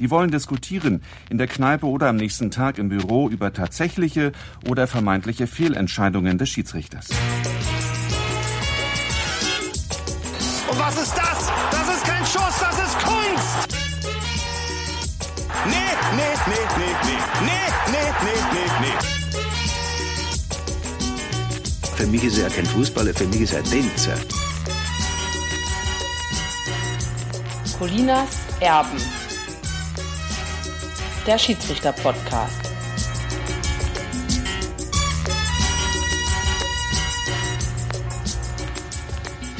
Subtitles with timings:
[0.00, 4.32] Die wollen diskutieren, in der Kneipe oder am nächsten Tag im Büro über tatsächliche
[4.68, 7.10] oder vermeintliche Fehlentscheidungen des Schiedsrichters.
[10.70, 11.52] Und was ist das?
[11.70, 13.68] Das ist kein Schuss, das ist Kunst!
[15.66, 15.74] Nee,
[16.16, 18.96] nee, nee, nee, nee, nee, nee, nee, nee, nee.
[21.96, 24.18] Für mich ist er kein Fußballer, für mich ist er Tänzer.
[27.78, 28.28] Colinas
[28.60, 29.23] Erben.
[31.26, 32.70] Der Schiedsrichter-Podcast.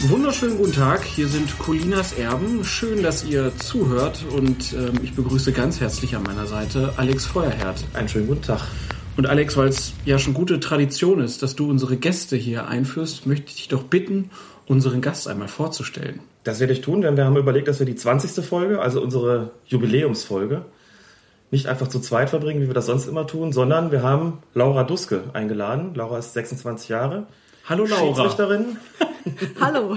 [0.09, 2.65] Wunderschönen guten Tag, hier sind Colinas Erben.
[2.65, 7.83] Schön, dass ihr zuhört und ähm, ich begrüße ganz herzlich an meiner Seite Alex Feuerherd.
[7.95, 8.61] Einen schönen guten Tag.
[9.17, 13.27] Und Alex, weil es ja schon gute Tradition ist, dass du unsere Gäste hier einführst,
[13.27, 14.29] möchte ich dich doch bitten,
[14.67, 16.21] unseren Gast einmal vorzustellen.
[16.43, 18.45] Das werde ich tun, denn wir haben überlegt, dass wir die 20.
[18.45, 20.67] Folge, also unsere Jubiläumsfolge,
[21.55, 24.83] nicht einfach zu zweit verbringen, wie wir das sonst immer tun, sondern wir haben Laura
[24.83, 25.95] Duske eingeladen.
[25.95, 27.27] Laura ist 26 Jahre.
[27.67, 28.07] Hallo Laura.
[28.07, 28.77] Schiedsrichterin.
[29.61, 29.97] Hallo.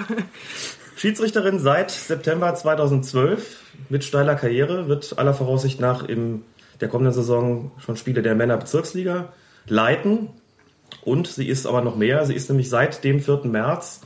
[0.98, 6.44] Schiedsrichterin seit September 2012 mit steiler Karriere, wird aller Voraussicht nach in
[6.80, 9.34] der kommenden Saison schon Spiele der Männerbezirksliga
[9.68, 10.30] leiten.
[11.02, 12.24] Und sie ist aber noch mehr.
[12.28, 13.42] Sie ist nämlich seit dem 4.
[13.46, 14.02] März,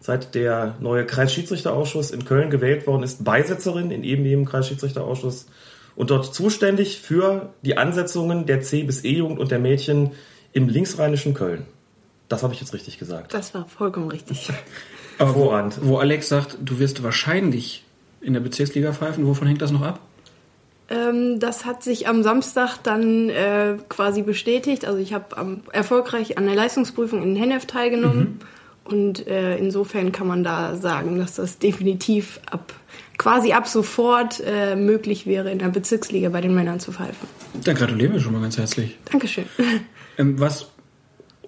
[0.00, 5.46] seit der neue Kreisschiedsrichterausschuss in Köln gewählt worden ist, Beisitzerin in eben dem Kreisschiedsrichterausschuss
[6.00, 10.12] und dort zuständig für die Ansetzungen der C- bis E-Jugend und der Mädchen
[10.54, 11.66] im linksrheinischen Köln.
[12.28, 13.34] Das habe ich jetzt richtig gesagt.
[13.34, 14.48] Das war vollkommen richtig.
[15.18, 15.78] Aber wo, Hervorragend.
[15.82, 17.84] wo Alex sagt, du wirst wahrscheinlich
[18.22, 20.00] in der Bezirksliga pfeifen, wovon hängt das noch ab?
[20.88, 24.86] Ähm, das hat sich am Samstag dann äh, quasi bestätigt.
[24.86, 28.40] Also ich habe am- erfolgreich an der Leistungsprüfung in Hennef teilgenommen.
[28.90, 32.74] Und äh, insofern kann man da sagen, dass das definitiv ab
[33.18, 37.28] quasi ab sofort äh, möglich wäre, in der Bezirksliga bei den Männern zu pfeifen.
[37.64, 38.98] Dann gratulieren wir schon mal ganz herzlich.
[39.10, 39.44] Dankeschön.
[40.18, 40.66] Ähm, was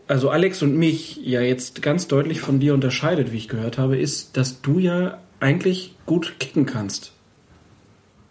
[0.06, 3.98] also Alex und mich ja jetzt ganz deutlich von dir unterscheidet, wie ich gehört habe,
[3.98, 7.12] ist, dass du ja eigentlich gut kicken kannst.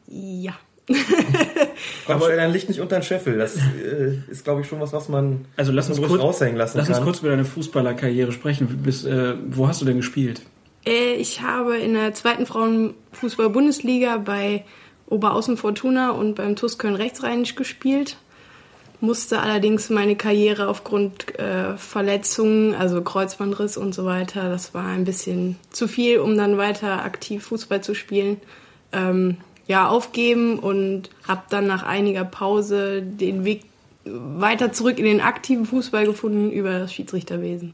[0.07, 0.53] Ja.
[2.07, 3.37] Aber dein Licht nicht unter den Scheffel.
[3.37, 6.77] Das äh, ist, glaube ich, schon was, was man Also lass uns kurz raushängen lassen
[6.77, 7.05] Lass uns kann.
[7.05, 8.67] kurz über deine Fußballerkarriere sprechen.
[8.83, 10.41] Bis, äh, wo hast du denn gespielt?
[10.85, 14.63] Äh, ich habe in der zweiten Frauenfußball-Bundesliga bei
[15.07, 18.17] Oberaußen Fortuna und beim TuS Köln Rechtsrheinisch gespielt.
[19.01, 25.05] Musste allerdings meine Karriere aufgrund äh, Verletzungen, also Kreuzbandriss und so weiter, das war ein
[25.05, 28.37] bisschen zu viel, um dann weiter aktiv Fußball zu spielen,
[28.93, 29.37] ähm,
[29.71, 33.61] ja, aufgeben und habe dann nach einiger Pause den Weg
[34.03, 37.71] weiter zurück in den aktiven Fußball gefunden über das Schiedsrichterwesen.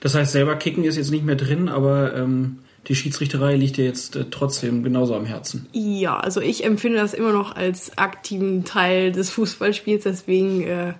[0.00, 3.84] Das heißt, selber kicken ist jetzt nicht mehr drin, aber ähm, die Schiedsrichterei liegt dir
[3.84, 5.66] jetzt äh, trotzdem genauso am Herzen.
[5.72, 10.94] Ja, also ich empfinde das immer noch als aktiven Teil des Fußballspiels, deswegen äh,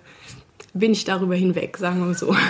[0.75, 2.35] bin ich darüber hinweg, sagen wir so.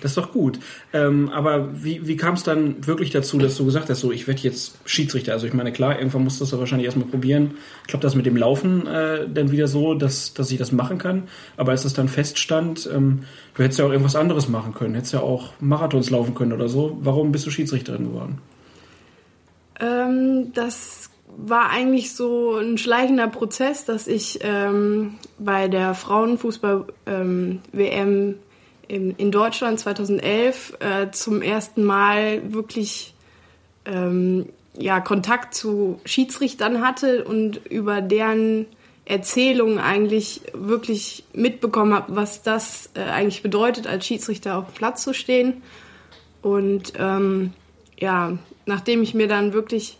[0.00, 0.60] Das ist doch gut.
[0.92, 4.28] Ähm, aber wie, wie kam es dann wirklich dazu, dass du gesagt hast, so ich
[4.28, 5.32] werde jetzt Schiedsrichter?
[5.32, 7.56] Also ich meine, klar, irgendwann musst du wahrscheinlich erstmal probieren.
[7.88, 11.24] Klappt das mit dem Laufen äh, dann wieder so, dass, dass ich das machen kann?
[11.56, 15.14] Aber als das dann feststand, ähm, du hättest ja auch irgendwas anderes machen können, hättest
[15.14, 16.96] ja auch Marathons laufen können oder so.
[17.00, 18.38] Warum bist du Schiedsrichterin geworden?
[19.80, 21.03] Ähm, das
[21.36, 28.36] war eigentlich so ein schleichender Prozess, dass ich ähm, bei der Frauenfußball-WM
[28.88, 33.14] in, in Deutschland 2011 äh, zum ersten Mal wirklich
[33.84, 34.46] ähm,
[34.76, 38.66] ja, Kontakt zu Schiedsrichtern hatte und über deren
[39.06, 45.02] Erzählungen eigentlich wirklich mitbekommen habe, was das äh, eigentlich bedeutet, als Schiedsrichter auf dem Platz
[45.02, 45.62] zu stehen.
[46.42, 47.52] Und ähm,
[47.98, 48.36] ja,
[48.66, 49.98] nachdem ich mir dann wirklich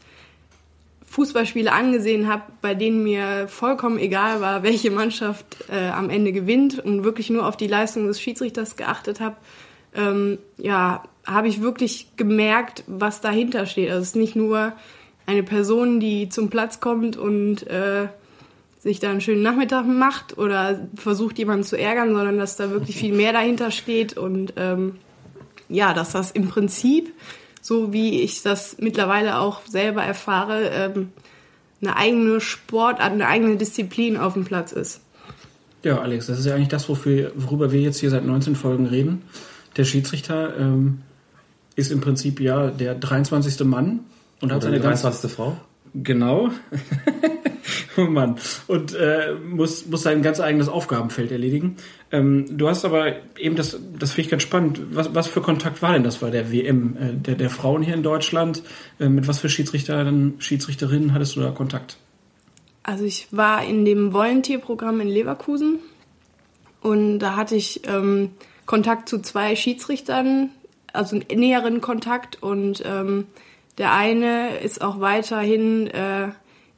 [1.15, 6.81] Fußballspiele angesehen habe, bei denen mir vollkommen egal war, welche Mannschaft äh, am Ende gewinnt
[6.81, 9.37] und wirklich nur auf die Leistung des Schiedsrichters geachtet habe,
[9.95, 13.91] ähm, ja, habe ich wirklich gemerkt, was dahinter steht.
[13.91, 14.73] Also es ist nicht nur
[15.25, 18.09] eine Person, die zum Platz kommt und äh,
[18.81, 22.97] sich da einen schönen Nachmittag macht oder versucht, jemanden zu ärgern, sondern dass da wirklich
[22.97, 24.97] viel mehr dahinter steht und ähm,
[25.69, 27.15] ja, dass das im Prinzip,
[27.65, 31.09] so wie ich das mittlerweile auch selber erfahre, ähm,
[31.81, 35.01] eine eigene Sportart, eine eigene Disziplin auf dem Platz ist.
[35.83, 38.85] Ja, Alex, das ist ja eigentlich das, wofür, worüber wir jetzt hier seit 19 Folgen
[38.85, 39.23] reden.
[39.79, 41.01] Der Schiedsrichter ähm,
[41.75, 43.65] ist im Prinzip ja der 23.
[43.65, 44.01] Mann
[44.43, 45.33] und hat Oder seine die ganz 23.
[45.33, 45.57] Frau.
[45.95, 46.51] Genau.
[47.99, 48.37] oh Mann.
[48.67, 51.77] Und äh, muss, muss sein ganz eigenes Aufgabenfeld erledigen.
[52.13, 55.83] Ähm, du hast aber eben, das, das finde ich ganz spannend, was, was für Kontakt
[55.83, 58.63] war denn das bei der WM äh, der, der Frauen hier in Deutschland?
[59.01, 61.99] Äh, mit was für Schiedsrichtern, Schiedsrichterinnen hattest du da Kontakt?
[62.83, 65.79] Also ich war in dem Volunteer-Programm in Leverkusen
[66.83, 68.31] und da hatte ich ähm,
[68.67, 70.51] Kontakt zu zwei Schiedsrichtern,
[70.93, 73.27] also einen näheren Kontakt und ähm,
[73.79, 76.29] der eine ist auch weiterhin äh,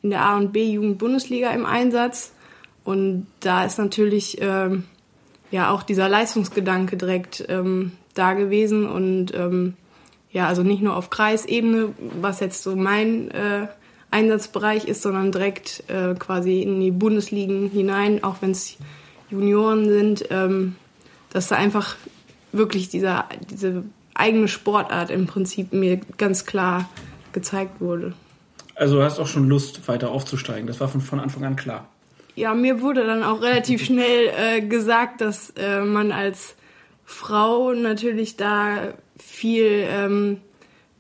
[0.07, 2.33] in der A und B Jugend-Bundesliga im Einsatz
[2.85, 4.85] und da ist natürlich ähm,
[5.51, 9.75] ja auch dieser Leistungsgedanke direkt ähm, da gewesen und ähm,
[10.31, 13.67] ja, also nicht nur auf Kreisebene, was jetzt so mein äh,
[14.13, 18.77] Einsatzbereich ist, sondern direkt äh, quasi in die Bundesligen hinein, auch wenn es
[19.29, 20.77] Junioren sind, ähm,
[21.31, 21.97] dass da einfach
[22.53, 23.83] wirklich dieser, diese
[24.15, 26.89] eigene Sportart im Prinzip mir ganz klar
[27.33, 28.15] gezeigt wurde.
[28.77, 30.67] Also du hast auch schon Lust, weiter aufzusteigen.
[30.67, 31.89] Das war von, von Anfang an klar.
[32.35, 36.55] Ja, mir wurde dann auch relativ schnell äh, gesagt, dass äh, man als
[37.05, 40.41] Frau natürlich da viel ähm,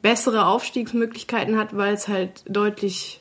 [0.00, 3.20] bessere Aufstiegsmöglichkeiten hat, weil es halt deutlich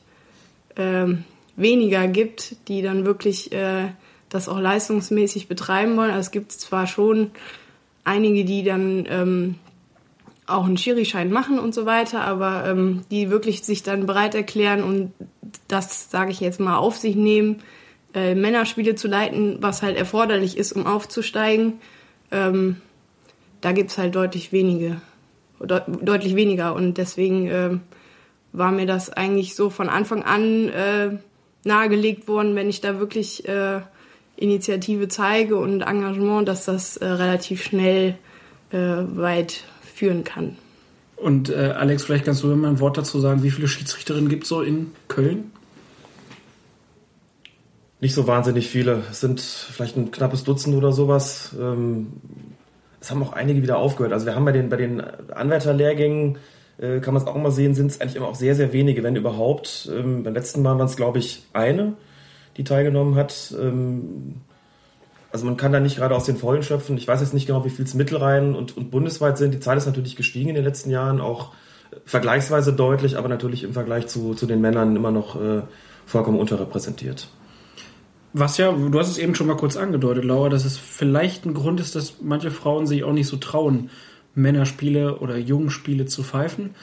[0.77, 1.25] ähm,
[1.55, 3.89] weniger gibt, die dann wirklich äh,
[4.29, 6.11] das auch leistungsmäßig betreiben wollen.
[6.11, 7.31] Also es gibt zwar schon
[8.03, 9.55] einige, die dann ähm,
[10.47, 14.83] auch einen Schiri-Schein machen und so weiter, aber ähm, die wirklich sich dann bereit erklären
[14.83, 15.13] und
[15.67, 17.61] das, sage ich jetzt mal, auf sich nehmen,
[18.13, 21.73] äh, Männerspiele zu leiten, was halt erforderlich ist, um aufzusteigen.
[22.31, 22.77] Ähm,
[23.61, 25.01] da gibt's halt deutlich wenige
[25.59, 26.75] de deutlich weniger.
[26.75, 27.77] Und deswegen äh,
[28.51, 31.09] war mir das eigentlich so von Anfang an äh,
[31.63, 33.81] nahegelegt worden, wenn ich da wirklich äh,
[34.37, 38.17] Initiative zeige und Engagement, dass das äh, relativ schnell
[38.71, 39.63] äh, weit
[39.95, 40.57] führen kann.
[41.15, 44.27] Und äh, Alex, vielleicht kannst du mir mal ein Wort dazu sagen, wie viele Schiedsrichterinnen
[44.27, 45.51] gibt es so in Köln?
[48.01, 49.03] Nicht so wahnsinnig viele.
[49.09, 51.55] Es sind vielleicht ein knappes Dutzend oder sowas.
[51.57, 52.07] Ähm,
[52.99, 54.11] es haben auch einige wieder aufgehört.
[54.11, 56.37] Also wir haben bei den, bei den Anwärterlehrgängen,
[56.77, 59.01] äh, kann man es auch immer sehen, sind es eigentlich immer auch sehr, sehr wenige,
[59.01, 59.89] wenn überhaupt.
[59.93, 61.93] Ähm, beim letzten Mal waren es, glaube ich, eine,
[62.57, 63.55] die teilgenommen hat.
[63.57, 64.41] Ähm,
[65.35, 66.97] also man kann da nicht gerade aus den Vollen schöpfen.
[66.97, 69.53] Ich weiß jetzt nicht genau, wie viel es Mittelrhein und, und bundesweit sind.
[69.53, 71.51] Die Zahl ist natürlich gestiegen in den letzten Jahren, auch
[72.05, 75.63] vergleichsweise deutlich, aber natürlich im Vergleich zu, zu den Männern immer noch äh,
[76.05, 77.27] vollkommen unterrepräsentiert.
[78.31, 81.53] Was ja, du hast es eben schon mal kurz angedeutet, Laura, dass es vielleicht ein
[81.53, 83.89] Grund ist, dass manche Frauen sich auch nicht so trauen,
[84.35, 86.75] Männerspiele oder Jungenspiele zu pfeifen.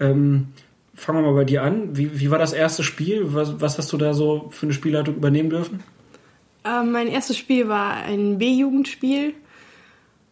[0.00, 0.48] Ähm,
[0.94, 1.96] fangen wir mal bei dir an.
[1.96, 3.34] Wie, wie war das erste Spiel?
[3.34, 5.84] Was, was, hast du da so für eine Spielleitung übernehmen dürfen?
[6.64, 9.34] Ähm, mein erstes Spiel war ein B-Jugendspiel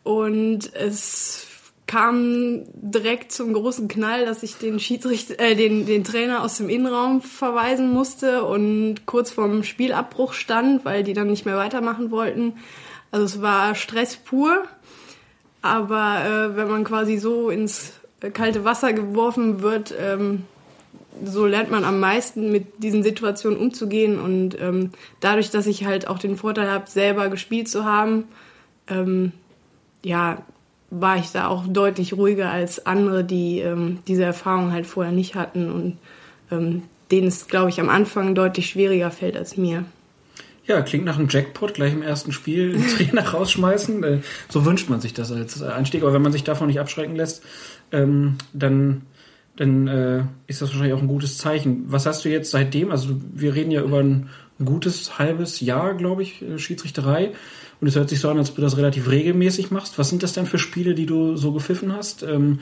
[0.02, 1.46] und es
[1.86, 6.68] kam direkt zum großen Knall, dass ich den Schiedsrichter, äh, den, den Trainer aus dem
[6.68, 12.52] Innenraum verweisen musste und kurz vorm Spielabbruch stand, weil die dann nicht mehr weitermachen wollten.
[13.10, 14.64] Also es war Stress pur,
[15.62, 17.92] aber äh, wenn man quasi so ins
[18.34, 20.44] kalte Wasser geworfen wird, ähm,
[21.24, 26.08] so lernt man am meisten mit diesen Situationen umzugehen und ähm, dadurch, dass ich halt
[26.08, 28.24] auch den Vorteil habe, selber gespielt zu haben,
[28.88, 29.32] ähm,
[30.04, 30.42] ja,
[30.90, 35.34] war ich da auch deutlich ruhiger als andere, die ähm, diese Erfahrung halt vorher nicht
[35.34, 35.98] hatten und
[36.50, 39.84] ähm, denen es, glaube ich, am Anfang deutlich schwieriger fällt als mir.
[40.68, 44.04] Ja, klingt nach einem Jackpot, gleich im ersten Spiel den Trainer rausschmeißen.
[44.04, 44.18] Äh,
[44.48, 47.42] so wünscht man sich das als Einstieg, aber wenn man sich davon nicht abschrecken lässt,
[47.90, 49.02] ähm, dann,
[49.58, 51.84] dann äh, ist das wahrscheinlich auch ein gutes Zeichen.
[51.88, 52.92] Was hast du jetzt seitdem?
[52.92, 54.30] Also wir reden ja über ein,
[54.64, 57.32] gutes halbes Jahr, glaube ich, äh, Schiedsrichterei.
[57.80, 59.98] Und es hört sich so an, als ob du das relativ regelmäßig machst.
[59.98, 62.24] Was sind das denn für Spiele, die du so gepfiffen hast?
[62.24, 62.60] Ähm,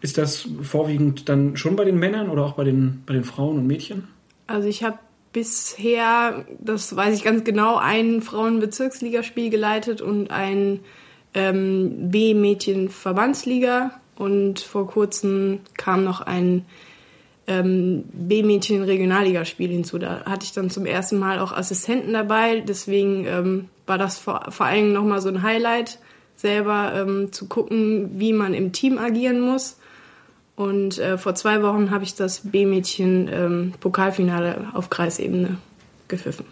[0.00, 3.58] ist das vorwiegend dann schon bei den Männern oder auch bei den, bei den Frauen
[3.58, 4.08] und Mädchen?
[4.46, 4.98] Also ich habe
[5.32, 10.80] bisher, das weiß ich ganz genau, ein Frauenbezirksligaspiel geleitet und ein
[11.34, 13.92] ähm, B-Mädchen-Verbandsliga.
[14.18, 16.64] Und vor kurzem kam noch ein
[17.46, 19.98] ähm, B-Mädchen-Regionalligaspiel hinzu.
[19.98, 22.60] Da hatte ich dann zum ersten Mal auch Assistenten dabei.
[22.60, 26.00] Deswegen ähm, war das vor, vor allem nochmal so ein Highlight,
[26.34, 29.78] selber ähm, zu gucken, wie man im Team agieren muss.
[30.56, 35.58] Und äh, vor zwei Wochen habe ich das B-Mädchen ähm, Pokalfinale auf Kreisebene
[36.08, 36.44] gepfiffen.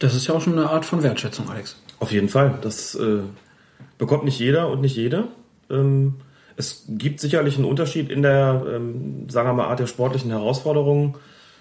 [0.00, 1.80] Das ist ja auch schon eine Art von Wertschätzung, Alex.
[2.00, 2.58] Auf jeden Fall.
[2.62, 3.20] Das äh,
[3.96, 5.28] bekommt nicht jeder und nicht jede.
[5.70, 6.16] Ähm,
[6.60, 11.14] es gibt sicherlich einen Unterschied in der, ähm, sagen wir mal, Art der sportlichen Herausforderungen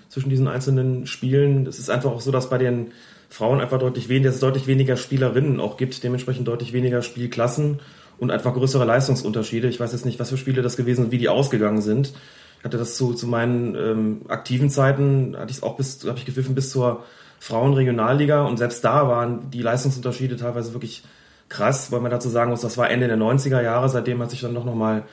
[0.10, 1.66] zwischen diesen einzelnen Spielen.
[1.66, 2.92] Es ist einfach auch so, dass bei den
[3.30, 7.80] Frauen einfach deutlich weniger, es deutlich weniger Spielerinnen auch gibt, dementsprechend deutlich weniger Spielklassen
[8.18, 9.70] und einfach größere Leistungsunterschiede.
[9.70, 12.14] Ich weiß jetzt nicht, was für Spiele das gewesen sind, wie die ausgegangen sind.
[12.60, 16.18] Ich hatte das zu, zu meinen ähm, aktiven Zeiten, hatte ich es auch bis, habe
[16.18, 17.06] ich gepfiffen bis zur
[17.40, 21.04] Frauenregionalliga und selbst da waren die Leistungsunterschiede teilweise wirklich
[21.50, 24.42] krass, weil man dazu sagen muss, das war Ende der 90er Jahre, seitdem hat sich
[24.42, 25.04] dann doch nochmal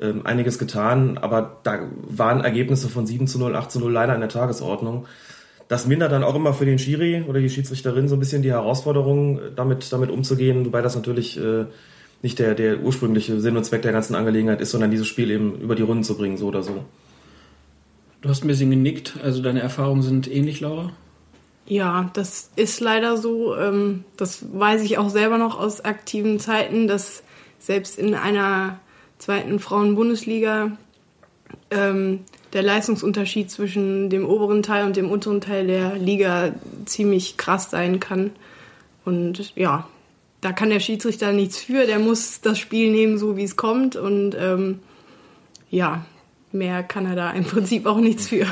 [0.00, 4.14] ähm, einiges getan, aber da waren Ergebnisse von 7 zu 0, 8 zu 0 leider
[4.14, 5.06] in der Tagesordnung
[5.70, 8.50] das mindert dann auch immer für den Schiri oder die Schiedsrichterin so ein bisschen die
[8.50, 11.66] Herausforderung, damit, damit umzugehen, wobei das natürlich äh,
[12.22, 15.60] nicht der, der ursprüngliche Sinn und Zweck der ganzen Angelegenheit ist, sondern dieses Spiel eben
[15.60, 16.84] über die Runden zu bringen, so oder so.
[18.20, 20.90] Du hast ein bisschen genickt, also deine Erfahrungen sind ähnlich, Laura?
[21.66, 23.56] Ja, das ist leider so.
[23.56, 27.22] Ähm, das weiß ich auch selber noch aus aktiven Zeiten, dass
[27.58, 28.80] selbst in einer
[29.18, 30.76] zweiten Frauen-Bundesliga
[31.70, 32.20] ähm,
[32.52, 36.52] der Leistungsunterschied zwischen dem oberen Teil und dem unteren Teil der Liga
[36.86, 38.30] ziemlich krass sein kann.
[39.04, 39.88] Und ja,
[40.40, 41.86] da kann der Schiedsrichter nichts für.
[41.86, 43.96] Der muss das Spiel nehmen, so wie es kommt.
[43.96, 44.80] Und ähm,
[45.70, 46.04] ja,
[46.52, 48.46] mehr kann er da im Prinzip auch nichts für.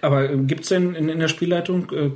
[0.00, 2.10] Aber äh, gibt es denn in, in, der Spielleitung äh,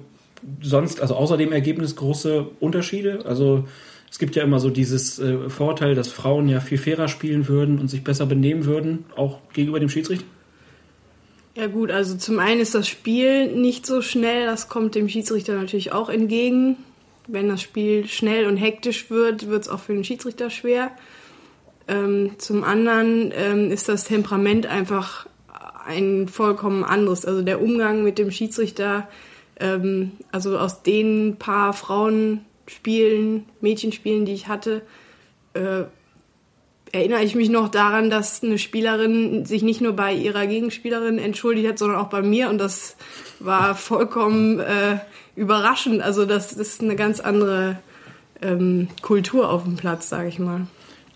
[0.63, 3.25] sonst, also außer dem Ergebnis, große Unterschiede?
[3.25, 3.65] Also
[4.11, 7.79] es gibt ja immer so dieses äh, Vorteil, dass Frauen ja viel fairer spielen würden
[7.79, 10.25] und sich besser benehmen würden, auch gegenüber dem Schiedsrichter?
[11.55, 15.55] Ja gut, also zum einen ist das Spiel nicht so schnell, das kommt dem Schiedsrichter
[15.55, 16.77] natürlich auch entgegen.
[17.27, 20.93] Wenn das Spiel schnell und hektisch wird, wird es auch für den Schiedsrichter schwer.
[21.89, 25.27] Ähm, zum anderen ähm, ist das Temperament einfach
[25.87, 27.25] ein vollkommen anderes.
[27.25, 29.09] Also der Umgang mit dem Schiedsrichter,
[29.61, 34.83] ähm, also aus den paar Frauenspielen, Mädchenspielen, die ich hatte,
[35.55, 35.85] äh,
[36.91, 41.69] erinnere ich mich noch daran, dass eine Spielerin sich nicht nur bei ihrer Gegenspielerin entschuldigt
[41.69, 42.49] hat, sondern auch bei mir.
[42.49, 42.97] Und das
[43.41, 44.99] war vollkommen äh,
[45.37, 46.01] überraschend.
[46.01, 47.79] Also das ist eine ganz andere
[48.41, 50.67] ähm, Kultur auf dem Platz, sage ich mal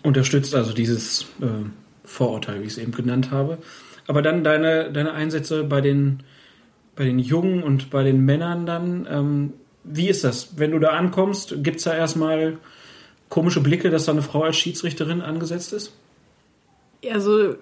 [0.03, 1.47] unterstützt also dieses äh,
[2.03, 3.57] Vorurteil, wie ich es eben genannt habe.
[4.05, 6.23] Aber dann deine, deine Einsätze bei den,
[6.95, 10.57] bei den Jungen und bei den Männern dann, ähm, wie ist das?
[10.57, 12.57] Wenn du da ankommst, gibt es da erstmal
[13.29, 15.91] komische Blicke, dass da eine Frau als Schiedsrichterin angesetzt ist?
[17.11, 17.55] Also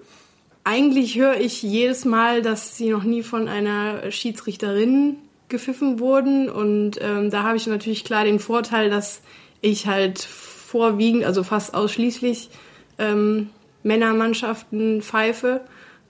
[0.64, 5.16] eigentlich höre ich jedes Mal, dass sie noch nie von einer Schiedsrichterin
[5.48, 6.48] gepfiffen wurden.
[6.48, 9.22] Und ähm, da habe ich natürlich klar den Vorteil, dass
[9.60, 12.50] ich halt vorwiegend, also fast ausschließlich
[12.98, 13.50] ähm,
[13.82, 15.60] Männermannschaften pfeife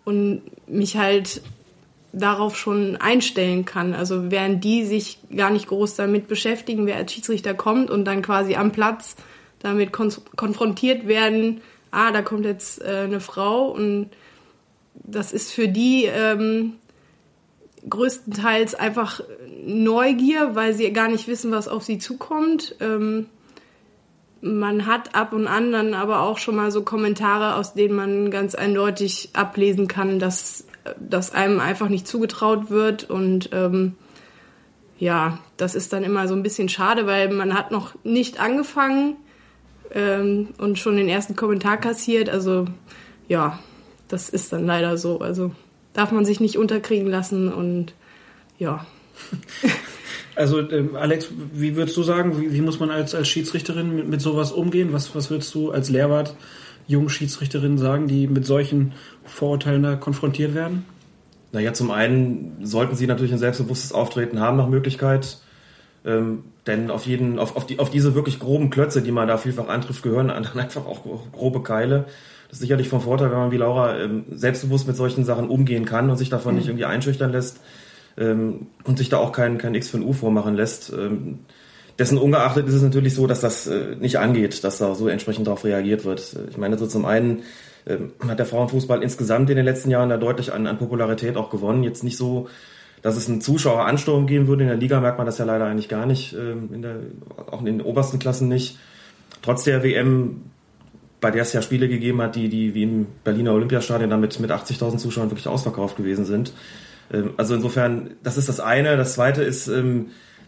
[0.05, 1.43] und mich halt
[2.13, 3.95] darauf schon einstellen kann.
[3.95, 8.23] Also während die sich gar nicht groß damit beschäftigen, wer als Schiedsrichter kommt und dann
[8.23, 9.17] quasi am Platz
[9.61, 14.11] damit kon konfrontiert werden, ah, da kommt jetzt äh, eine Frau und
[14.95, 16.75] das ist für die ähm,
[17.89, 19.21] größtenteils einfach
[19.65, 22.75] Neugier, weil sie gar nicht wissen, was auf sie zukommt.
[22.81, 23.27] Ähm,
[24.41, 28.31] man hat ab und an dann aber auch schon mal so Kommentare, aus denen man
[28.31, 30.67] ganz eindeutig ablesen kann, dass,
[30.99, 33.09] dass einem einfach nicht zugetraut wird.
[33.09, 33.95] Und ähm,
[34.99, 39.17] ja, das ist dann immer so ein bisschen schade, weil man hat noch nicht angefangen
[39.93, 42.29] ähm, und schon den ersten Kommentar kassiert.
[42.29, 42.67] Also
[43.29, 43.59] ja,
[44.09, 45.21] das ist dann leider so.
[45.21, 45.53] Also
[45.93, 47.95] darf man sich nicht unterkriegen lassen und
[48.59, 48.87] ja.
[50.35, 54.09] Also ähm, Alex, wie würdest du sagen, wie, wie muss man als, als Schiedsrichterin mit,
[54.09, 54.93] mit sowas umgehen?
[54.93, 56.35] Was, was würdest du als Lehrwart
[56.87, 58.93] jungen Schiedsrichterinnen sagen, die mit solchen
[59.25, 60.85] Vorurteilen da konfrontiert werden?
[61.53, 65.39] Naja, zum einen sollten sie natürlich ein selbstbewusstes Auftreten haben nach Möglichkeit.
[66.05, 69.37] Ähm, denn auf jeden, auf, auf, die, auf diese wirklich groben Klötze, die man da
[69.37, 72.07] vielfach antrifft, gehören dann einfach auch grobe Keile.
[72.49, 75.85] Das ist sicherlich von Vorteil, wenn man wie Laura ähm, selbstbewusst mit solchen Sachen umgehen
[75.85, 76.59] kann und sich davon mhm.
[76.59, 77.61] nicht irgendwie einschüchtern lässt
[78.17, 80.93] ähm, und sich da auch kein, kein X für ein U vormachen lässt.
[80.93, 81.41] Ähm,
[81.99, 85.47] dessen ungeachtet ist es natürlich so, dass das äh, nicht angeht, dass da so entsprechend
[85.47, 86.37] darauf reagiert wird.
[86.51, 87.43] Ich meine, so zum einen
[87.87, 91.51] ähm, hat der Frauenfußball insgesamt in den letzten Jahren da deutlich an, an Popularität auch
[91.51, 91.83] gewonnen.
[91.83, 92.49] Jetzt nicht so,
[93.03, 94.63] dass es einen Zuschaueransturm geben würde.
[94.63, 96.97] In der Liga merkt man das ja leider eigentlich gar nicht, ähm, in der,
[97.51, 98.79] auch in den obersten Klassen nicht.
[99.43, 100.43] Trotz der WM,
[101.21, 104.51] bei der es ja Spiele gegeben hat, die, die wie im Berliner Olympiastadion damit mit
[104.51, 106.53] 80.000 Zuschauern wirklich ausverkauft gewesen sind,
[107.13, 108.97] ähm, also insofern, das ist das eine.
[108.97, 109.69] Das zweite ist,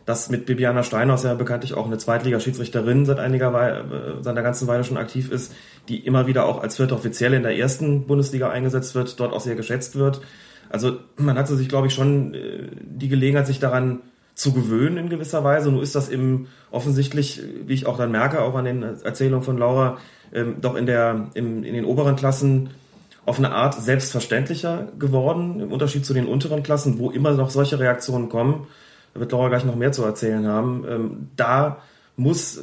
[0.07, 4.43] dass mit Bibiana Steinhaus ja bekanntlich auch eine Zweitligaschiedsrichterin seit einiger Weile, äh, seit einer
[4.43, 5.53] ganzen Weile schon aktiv ist,
[5.89, 9.41] die immer wieder auch als vierte Offizielle in der ersten Bundesliga eingesetzt wird, dort auch
[9.41, 10.21] sehr geschätzt wird.
[10.71, 14.01] Also man hatte sich, glaube ich, schon äh, die Gelegenheit, sich daran
[14.35, 15.71] zu gewöhnen in gewisser Weise.
[15.71, 19.59] Nun ist das eben offensichtlich, wie ich auch dann merke, auch an den Erzählungen von
[19.59, 19.99] Laura,
[20.33, 22.71] ähm, doch in der, im, in den oberen Klassen
[23.27, 27.79] auf eine Art selbstverständlicher geworden, im Unterschied zu den unteren Klassen, wo immer noch solche
[27.79, 28.67] Reaktionen kommen.
[29.15, 30.85] Da wird Laura gleich noch mehr zu erzählen haben.
[30.89, 31.79] Ähm, da
[32.17, 32.61] muss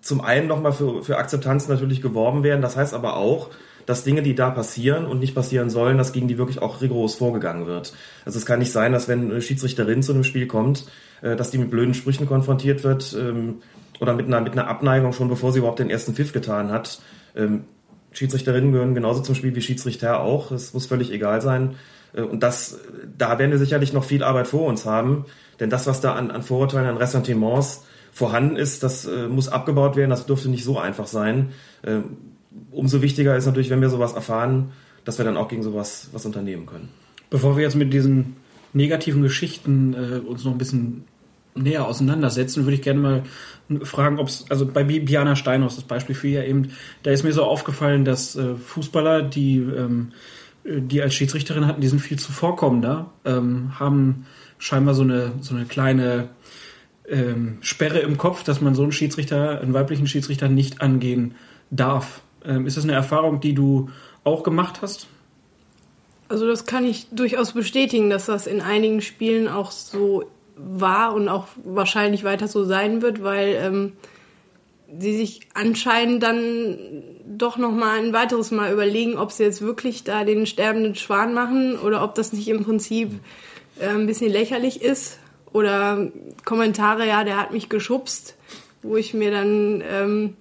[0.00, 2.62] zum einen nochmal für, für Akzeptanz natürlich geworben werden.
[2.62, 3.50] Das heißt aber auch,
[3.86, 7.14] dass Dinge, die da passieren und nicht passieren sollen, dass gegen die wirklich auch rigoros
[7.14, 7.94] vorgegangen wird.
[8.26, 10.86] Also es kann nicht sein, dass wenn eine Schiedsrichterin zu einem Spiel kommt,
[11.22, 13.62] äh, dass die mit blöden Sprüchen konfrontiert wird ähm,
[13.98, 17.00] oder mit einer, mit einer Abneigung schon bevor sie überhaupt den ersten Pfiff getan hat.
[17.34, 17.64] Ähm,
[18.12, 20.50] Schiedsrichterinnen gehören genauso zum Spiel wie Schiedsrichter auch.
[20.52, 21.76] Es muss völlig egal sein.
[22.12, 22.78] Äh, und das,
[23.16, 25.24] da werden wir sicherlich noch viel Arbeit vor uns haben.
[25.60, 29.96] Denn das, was da an, an Vorurteilen, an Ressentiments vorhanden ist, das äh, muss abgebaut
[29.96, 30.10] werden.
[30.10, 31.50] Das dürfte nicht so einfach sein.
[31.82, 32.00] Äh,
[32.70, 34.72] umso wichtiger ist natürlich, wenn wir sowas erfahren,
[35.04, 36.88] dass wir dann auch gegen sowas was unternehmen können.
[37.30, 38.36] Bevor wir jetzt mit diesen
[38.72, 41.04] negativen Geschichten äh, uns noch ein bisschen
[41.54, 43.22] näher auseinandersetzen, würde ich gerne mal
[43.82, 46.70] fragen, ob es, also bei Biana Steinhaus, das Beispiel für ihr eben,
[47.02, 50.12] da ist mir so aufgefallen, dass äh, Fußballer, die, ähm,
[50.68, 54.26] die als Schiedsrichterin hatten, die sind viel zuvorkommender, ähm, haben
[54.58, 56.28] scheinbar so eine, so eine kleine
[57.08, 61.34] ähm, Sperre im Kopf, dass man so einen Schiedsrichter, einen weiblichen Schiedsrichter nicht angehen
[61.70, 62.20] darf.
[62.44, 63.90] Ähm, ist das eine Erfahrung, die du
[64.24, 65.06] auch gemacht hast?
[66.28, 70.24] Also das kann ich durchaus bestätigen, dass das in einigen Spielen auch so
[70.56, 73.92] war und auch wahrscheinlich weiter so sein wird, weil ähm,
[74.98, 76.76] sie sich anscheinend dann
[77.36, 81.34] doch noch mal ein weiteres Mal überlegen, ob sie jetzt wirklich da den sterbenden Schwan
[81.34, 83.12] machen oder ob das nicht im Prinzip
[83.78, 85.18] äh, ein bisschen lächerlich ist
[85.52, 86.08] oder
[86.44, 88.36] Kommentare, ja, der hat mich geschubst,
[88.82, 90.36] wo ich mir dann ähm,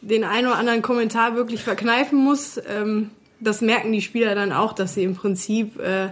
[0.00, 2.60] den einen oder anderen Kommentar wirklich verkneifen muss.
[2.68, 6.08] Ähm, das merken die Spieler dann auch, dass sie im Prinzip äh,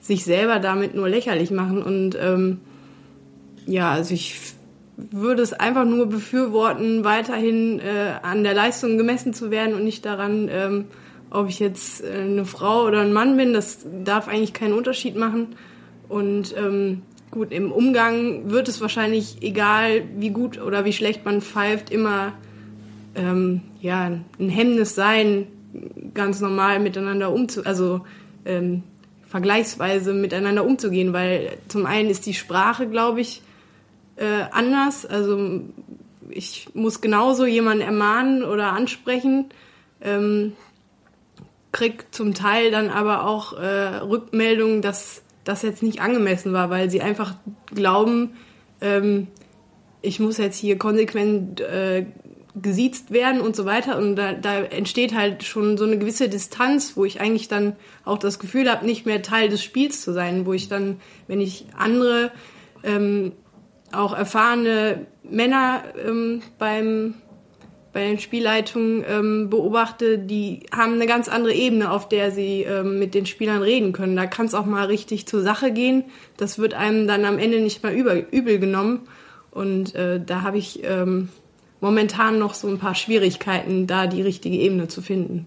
[0.00, 1.82] sich selber damit nur lächerlich machen.
[1.82, 2.60] Und ähm,
[3.66, 4.54] ja, also ich
[4.98, 10.04] würde es einfach nur befürworten, weiterhin äh, an der Leistung gemessen zu werden und nicht
[10.04, 10.86] daran, ähm,
[11.30, 13.52] ob ich jetzt äh, eine Frau oder ein Mann bin.
[13.52, 15.54] Das darf eigentlich keinen Unterschied machen.
[16.08, 21.42] Und ähm, gut, im Umgang wird es wahrscheinlich, egal wie gut oder wie schlecht man
[21.42, 22.32] pfeift, immer
[23.14, 25.46] ähm, ja, ein Hemmnis sein,
[26.12, 28.00] ganz normal miteinander umzu, also
[28.44, 28.82] ähm,
[29.28, 33.42] vergleichsweise miteinander umzugehen, weil zum einen ist die Sprache, glaube ich,
[34.18, 35.06] äh, anders.
[35.06, 35.60] Also
[36.30, 39.46] ich muss genauso jemanden ermahnen oder ansprechen,
[40.00, 40.52] ähm,
[41.72, 46.90] krieg zum Teil dann aber auch äh, Rückmeldungen, dass das jetzt nicht angemessen war, weil
[46.90, 47.34] sie einfach
[47.66, 48.36] glauben,
[48.80, 49.28] ähm,
[50.02, 52.06] ich muss jetzt hier konsequent äh,
[52.54, 53.98] gesiezt werden und so weiter.
[53.98, 58.18] Und da, da entsteht halt schon so eine gewisse Distanz, wo ich eigentlich dann auch
[58.18, 61.66] das Gefühl habe, nicht mehr Teil des Spiels zu sein, wo ich dann, wenn ich
[61.76, 62.30] andere,
[62.82, 63.32] ähm,
[63.92, 67.14] auch erfahrene Männer ähm, beim
[67.92, 72.98] bei den Spielleitungen ähm, beobachte, die haben eine ganz andere Ebene, auf der sie ähm,
[72.98, 74.14] mit den Spielern reden können.
[74.14, 76.04] Da kann es auch mal richtig zur Sache gehen.
[76.36, 79.08] Das wird einem dann am Ende nicht mal über, übel genommen.
[79.50, 81.30] Und äh, da habe ich ähm,
[81.80, 85.46] momentan noch so ein paar Schwierigkeiten, da die richtige Ebene zu finden.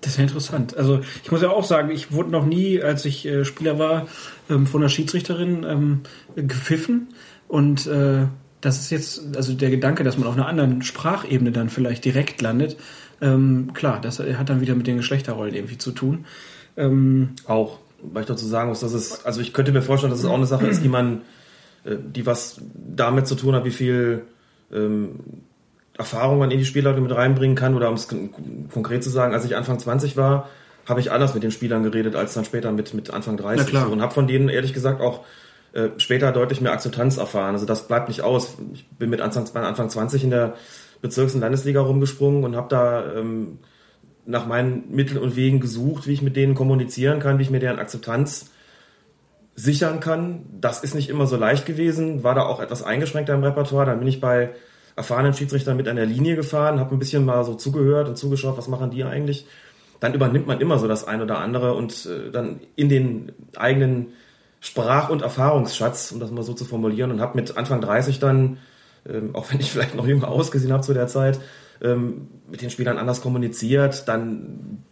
[0.00, 0.76] Das ist ja interessant.
[0.76, 4.06] Also ich muss ja auch sagen, ich wurde noch nie, als ich äh, Spieler war,
[4.48, 6.00] ähm, von einer Schiedsrichterin ähm,
[6.36, 7.08] gepfiffen.
[7.54, 8.26] Und äh,
[8.60, 12.42] das ist jetzt, also der Gedanke, dass man auf einer anderen Sprachebene dann vielleicht direkt
[12.42, 12.76] landet,
[13.20, 16.24] ähm, klar, das hat dann wieder mit den Geschlechterrollen irgendwie zu tun.
[16.76, 20.18] Ähm, auch, weil ich dazu sagen muss, dass es, also ich könnte mir vorstellen, dass
[20.18, 21.22] es auch eine Sache ist, die man,
[21.84, 24.22] äh, die was damit zu tun hat, wie viel
[24.72, 25.20] ähm,
[25.96, 28.08] Erfahrung man in die Spielleute mit reinbringen kann oder um es
[28.72, 30.48] konkret zu sagen, als ich Anfang 20 war,
[30.86, 33.78] habe ich anders mit den Spielern geredet als dann später mit, mit Anfang 30 so,
[33.78, 35.20] und habe von denen ehrlich gesagt auch
[35.74, 37.54] äh, später deutlich mehr Akzeptanz erfahren.
[37.54, 38.56] Also das bleibt nicht aus.
[38.72, 40.54] Ich bin mit Anfang, Anfang 20 in der
[41.02, 43.58] Bezirks- und Landesliga rumgesprungen und habe da ähm,
[44.24, 47.58] nach meinen Mitteln und Wegen gesucht, wie ich mit denen kommunizieren kann, wie ich mir
[47.58, 48.52] deren Akzeptanz
[49.56, 50.46] sichern kann.
[50.60, 53.86] Das ist nicht immer so leicht gewesen, war da auch etwas eingeschränkter im Repertoire.
[53.86, 54.50] Dann bin ich bei
[54.96, 58.56] erfahrenen Schiedsrichter mit an der Linie gefahren, habe ein bisschen mal so zugehört und zugeschaut,
[58.56, 59.46] was machen die eigentlich.
[59.98, 64.12] Dann übernimmt man immer so das ein oder andere und äh, dann in den eigenen
[64.64, 68.56] Sprach- und Erfahrungsschatz, um das mal so zu formulieren, und habe mit Anfang 30 dann,
[69.06, 71.38] ähm, auch wenn ich vielleicht noch jünger ausgesehen habe zu der Zeit,
[71.82, 74.08] ähm, mit den Spielern anders kommuniziert.
[74.08, 74.82] Dann,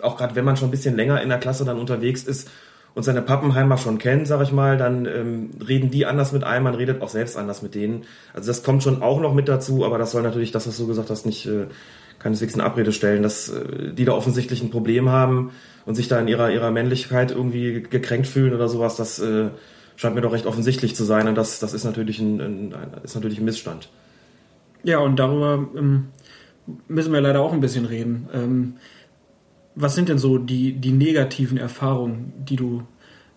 [0.00, 2.48] auch gerade wenn man schon ein bisschen länger in der Klasse dann unterwegs ist,
[2.94, 6.64] und seine Pappenheimer schon kennt, sag ich mal, dann ähm, reden die anders mit einem,
[6.64, 8.04] man redet auch selbst anders mit denen.
[8.32, 10.86] Also das kommt schon auch noch mit dazu, aber das soll natürlich, das, was du
[10.86, 11.66] gesagt hast, nicht äh,
[12.18, 15.50] keineswegs in Abrede stellen, dass äh, die da offensichtlich ein Problem haben
[15.86, 19.48] und sich da in ihrer, ihrer Männlichkeit irgendwie gekränkt fühlen oder sowas, das äh,
[19.94, 23.04] scheint mir doch recht offensichtlich zu sein und das, das ist, natürlich ein, ein, ein
[23.04, 23.88] ist natürlich ein Missstand.
[24.82, 26.08] Ja, und darüber ähm,
[26.88, 28.28] müssen wir leider auch ein bisschen reden.
[28.34, 28.74] Ähm,
[29.74, 32.82] was sind denn so die, die negativen Erfahrungen, die du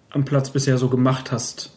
[0.10, 1.72] am Platz bisher so gemacht hast?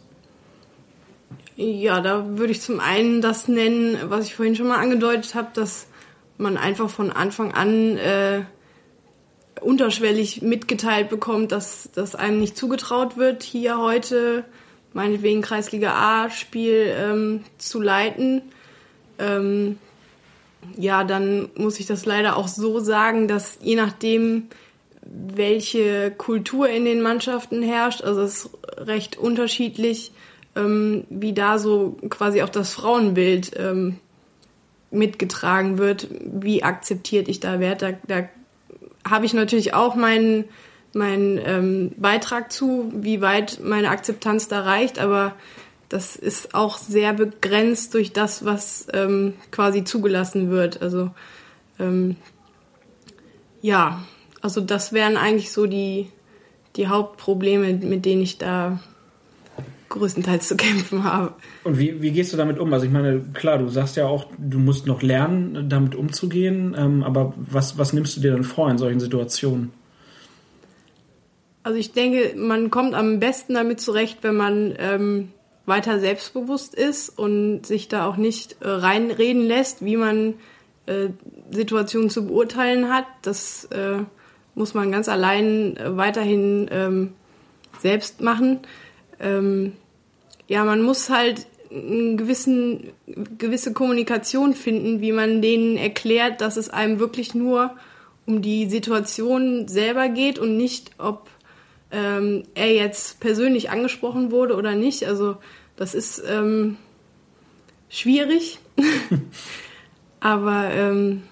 [1.56, 5.48] Ja, da würde ich zum einen das nennen, was ich vorhin schon mal angedeutet habe,
[5.54, 5.86] dass
[6.38, 8.42] man einfach von Anfang an äh,
[9.62, 14.44] unterschwellig mitgeteilt bekommt, dass, dass einem nicht zugetraut wird, hier heute
[14.92, 18.42] meinetwegen Kreisliga A-Spiel ähm, zu leiten.
[19.18, 19.78] Ähm,
[20.76, 24.48] ja, dann muss ich das leider auch so sagen, dass je nachdem,
[25.02, 28.02] welche Kultur in den Mannschaften herrscht.
[28.02, 30.12] Also es ist recht unterschiedlich,
[30.54, 33.98] ähm, wie da so quasi auch das Frauenbild ähm,
[34.90, 37.98] mitgetragen wird, wie akzeptiert ich da werde.
[38.06, 38.28] Da, da
[39.08, 40.44] habe ich natürlich auch meinen
[40.94, 45.34] meinen ähm, Beitrag zu, wie weit meine Akzeptanz da reicht, aber
[45.88, 50.82] das ist auch sehr begrenzt durch das, was ähm, quasi zugelassen wird.
[50.82, 51.10] Also
[51.78, 52.16] ähm,
[53.60, 54.04] ja,
[54.40, 56.10] also das wären eigentlich so die,
[56.76, 58.80] die Hauptprobleme, mit denen ich da
[59.92, 61.34] größtenteils zu kämpfen habe.
[61.64, 62.72] Und wie, wie gehst du damit um?
[62.72, 67.02] Also ich meine, klar, du sagst ja auch, du musst noch lernen, damit umzugehen, ähm,
[67.02, 69.72] aber was, was nimmst du dir dann vor in solchen Situationen?
[71.62, 75.28] Also ich denke, man kommt am besten damit zurecht, wenn man ähm,
[75.64, 80.34] weiter selbstbewusst ist und sich da auch nicht äh, reinreden lässt, wie man
[80.86, 81.10] äh,
[81.50, 83.04] Situationen zu beurteilen hat.
[83.22, 83.98] Das äh,
[84.54, 87.12] muss man ganz allein äh, weiterhin ähm,
[87.78, 88.60] selbst machen.
[89.20, 89.74] Ähm,
[90.52, 92.90] ja, man muss halt eine gewissen,
[93.38, 97.70] gewisse Kommunikation finden, wie man denen erklärt, dass es einem wirklich nur
[98.26, 101.30] um die Situation selber geht und nicht, ob
[101.90, 105.04] ähm, er jetzt persönlich angesprochen wurde oder nicht.
[105.04, 105.38] Also
[105.76, 106.76] das ist ähm,
[107.88, 108.58] schwierig,
[110.20, 111.22] aber ähm,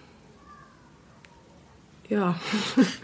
[2.08, 2.40] ja.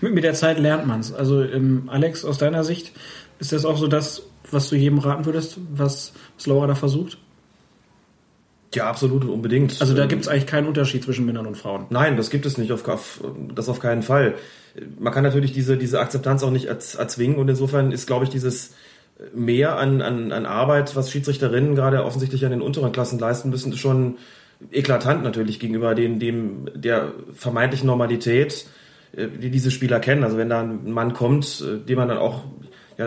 [0.00, 1.12] Mit der Zeit lernt man es.
[1.12, 2.92] Also ähm, Alex, aus deiner Sicht,
[3.38, 7.18] ist das auch so das, was du jedem raten würdest, was, was Laura da versucht?
[8.74, 9.80] Ja, absolut, unbedingt.
[9.80, 11.86] Also da gibt es eigentlich keinen Unterschied zwischen Männern und Frauen.
[11.90, 13.20] Nein, das gibt es nicht, auf, auf,
[13.54, 14.34] das auf keinen Fall.
[14.98, 18.74] Man kann natürlich diese, diese Akzeptanz auch nicht erzwingen und insofern ist, glaube ich, dieses
[19.34, 23.72] mehr an, an, an Arbeit, was Schiedsrichterinnen gerade offensichtlich an den unteren Klassen leisten müssen,
[23.72, 24.18] ist schon
[24.70, 28.66] eklatant natürlich gegenüber den, dem, der vermeintlichen Normalität,
[29.16, 30.24] äh, die diese Spieler kennen.
[30.24, 32.44] Also wenn da ein Mann kommt, äh, den man dann auch
[32.98, 33.06] ja,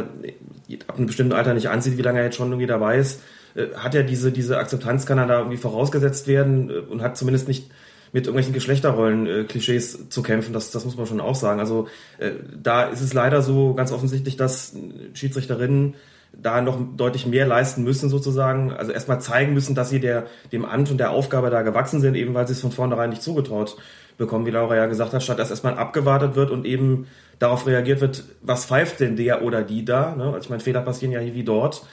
[0.87, 3.21] ab einem bestimmten Alter nicht ansieht, wie lange er jetzt schon irgendwie dabei ist,
[3.55, 7.47] äh, hat ja diese, diese Akzeptanz kann er da irgendwie vorausgesetzt werden und hat zumindest
[7.47, 7.71] nicht
[8.11, 10.53] mit irgendwelchen Geschlechterrollen-Klischees zu kämpfen.
[10.53, 11.59] Das, das muss man schon auch sagen.
[11.59, 14.73] Also äh, da ist es leider so ganz offensichtlich, dass
[15.13, 15.95] Schiedsrichterinnen
[16.33, 18.71] da noch deutlich mehr leisten müssen sozusagen.
[18.71, 22.15] Also erstmal zeigen müssen, dass sie der, dem Amt und der Aufgabe da gewachsen sind,
[22.15, 23.77] eben weil sie es von vornherein nicht zugetraut
[24.17, 27.07] bekommen, wie Laura ja gesagt hat, statt dass erstmal abgewartet wird und eben
[27.39, 30.15] darauf reagiert wird, was pfeift denn der oder die da?
[30.15, 30.25] Ne?
[30.25, 31.85] Also ich meine, Fehler passieren ja hier wie dort.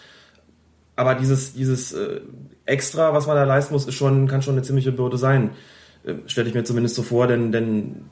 [0.96, 2.20] Aber dieses, dieses äh,
[2.64, 5.50] Extra, was man da leisten muss, ist schon, kann schon eine ziemliche Bürde sein.
[6.04, 8.06] Äh, stelle ich mir zumindest so vor, denn, denn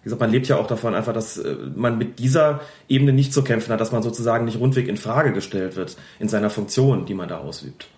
[0.00, 3.32] wie gesagt, man lebt ja auch davon einfach, dass äh, man mit dieser Ebene nicht
[3.32, 7.06] zu kämpfen hat, dass man sozusagen nicht rundweg in Frage gestellt wird in seiner Funktion,
[7.06, 7.88] die man da ausübt.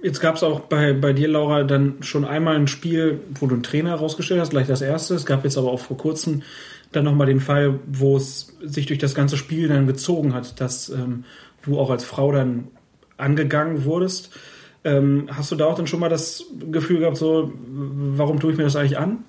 [0.00, 3.54] Jetzt gab es auch bei, bei dir, Laura, dann schon einmal ein Spiel, wo du
[3.54, 5.14] einen Trainer herausgestellt hast, gleich das erste.
[5.14, 6.42] Es gab jetzt aber auch vor kurzem
[6.92, 10.88] dann nochmal den Fall, wo es sich durch das ganze Spiel dann gezogen hat, dass
[10.88, 11.24] ähm,
[11.62, 12.68] du auch als Frau dann
[13.16, 14.30] angegangen wurdest.
[14.84, 18.58] Ähm, hast du da auch dann schon mal das Gefühl gehabt, so, warum tue ich
[18.58, 19.24] mir das eigentlich an?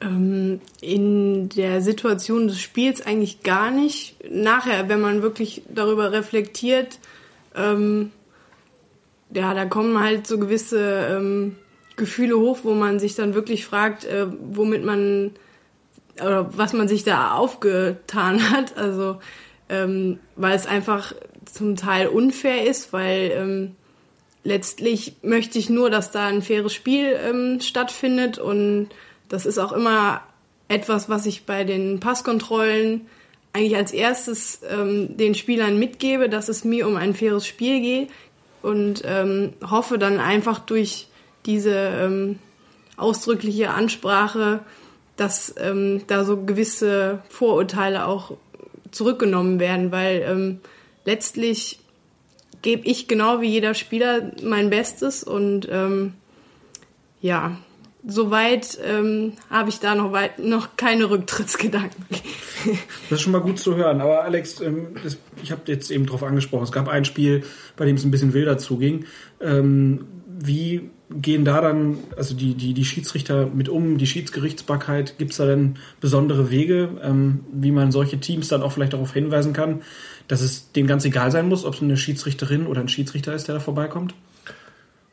[0.00, 4.16] Ähm, in der Situation des Spiels eigentlich gar nicht.
[4.30, 6.98] Nachher, wenn man wirklich darüber reflektiert,
[7.54, 8.10] ähm,
[9.32, 11.56] ja, da kommen halt so gewisse ähm,
[11.96, 15.32] Gefühle hoch, wo man sich dann wirklich fragt, äh, womit man
[16.20, 18.76] oder was man sich da aufgetan hat.
[18.76, 19.18] Also
[19.68, 21.12] ähm, weil es einfach
[21.44, 23.76] zum Teil unfair ist, weil ähm,
[24.44, 28.88] letztlich möchte ich nur, dass da ein faires Spiel ähm, stattfindet und
[29.28, 30.22] das ist auch immer
[30.68, 33.06] etwas, was ich bei den Passkontrollen
[33.52, 38.10] eigentlich als erstes ähm, den Spielern mitgebe, dass es mir um ein faires Spiel geht
[38.62, 41.08] und ähm, hoffe dann einfach durch
[41.46, 42.38] diese ähm,
[42.96, 44.60] ausdrückliche Ansprache,
[45.16, 48.36] dass ähm, da so gewisse Vorurteile auch
[48.90, 50.60] zurückgenommen werden, weil ähm,
[51.04, 51.80] letztlich
[52.62, 56.14] gebe ich genau wie jeder Spieler mein Bestes und ähm,
[57.20, 57.58] ja,
[58.06, 62.06] soweit ähm, habe ich da noch, weit, noch keine Rücktrittsgedanken.
[63.10, 64.00] Das ist schon mal gut zu hören.
[64.00, 67.44] Aber Alex, ähm, das, ich habe jetzt eben darauf angesprochen, es gab ein Spiel,
[67.76, 69.04] bei dem es ein bisschen wilder zuging.
[69.40, 70.06] Ähm,
[70.38, 75.36] wie gehen da dann, also die, die, die Schiedsrichter mit um, die Schiedsgerichtsbarkeit, gibt es
[75.38, 79.82] da denn besondere Wege, ähm, wie man solche Teams dann auch vielleicht darauf hinweisen kann,
[80.28, 83.48] dass es denen ganz egal sein muss, ob es eine Schiedsrichterin oder ein Schiedsrichter ist,
[83.48, 84.14] der da vorbeikommt?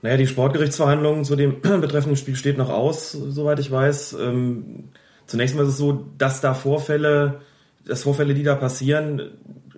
[0.01, 4.17] Naja, die Sportgerichtsverhandlung zu dem betreffenden Spiel steht noch aus, soweit ich weiß.
[4.19, 4.89] Ähm,
[5.27, 7.41] zunächst mal ist es so, dass da Vorfälle,
[7.86, 9.31] dass Vorfälle, die da passieren,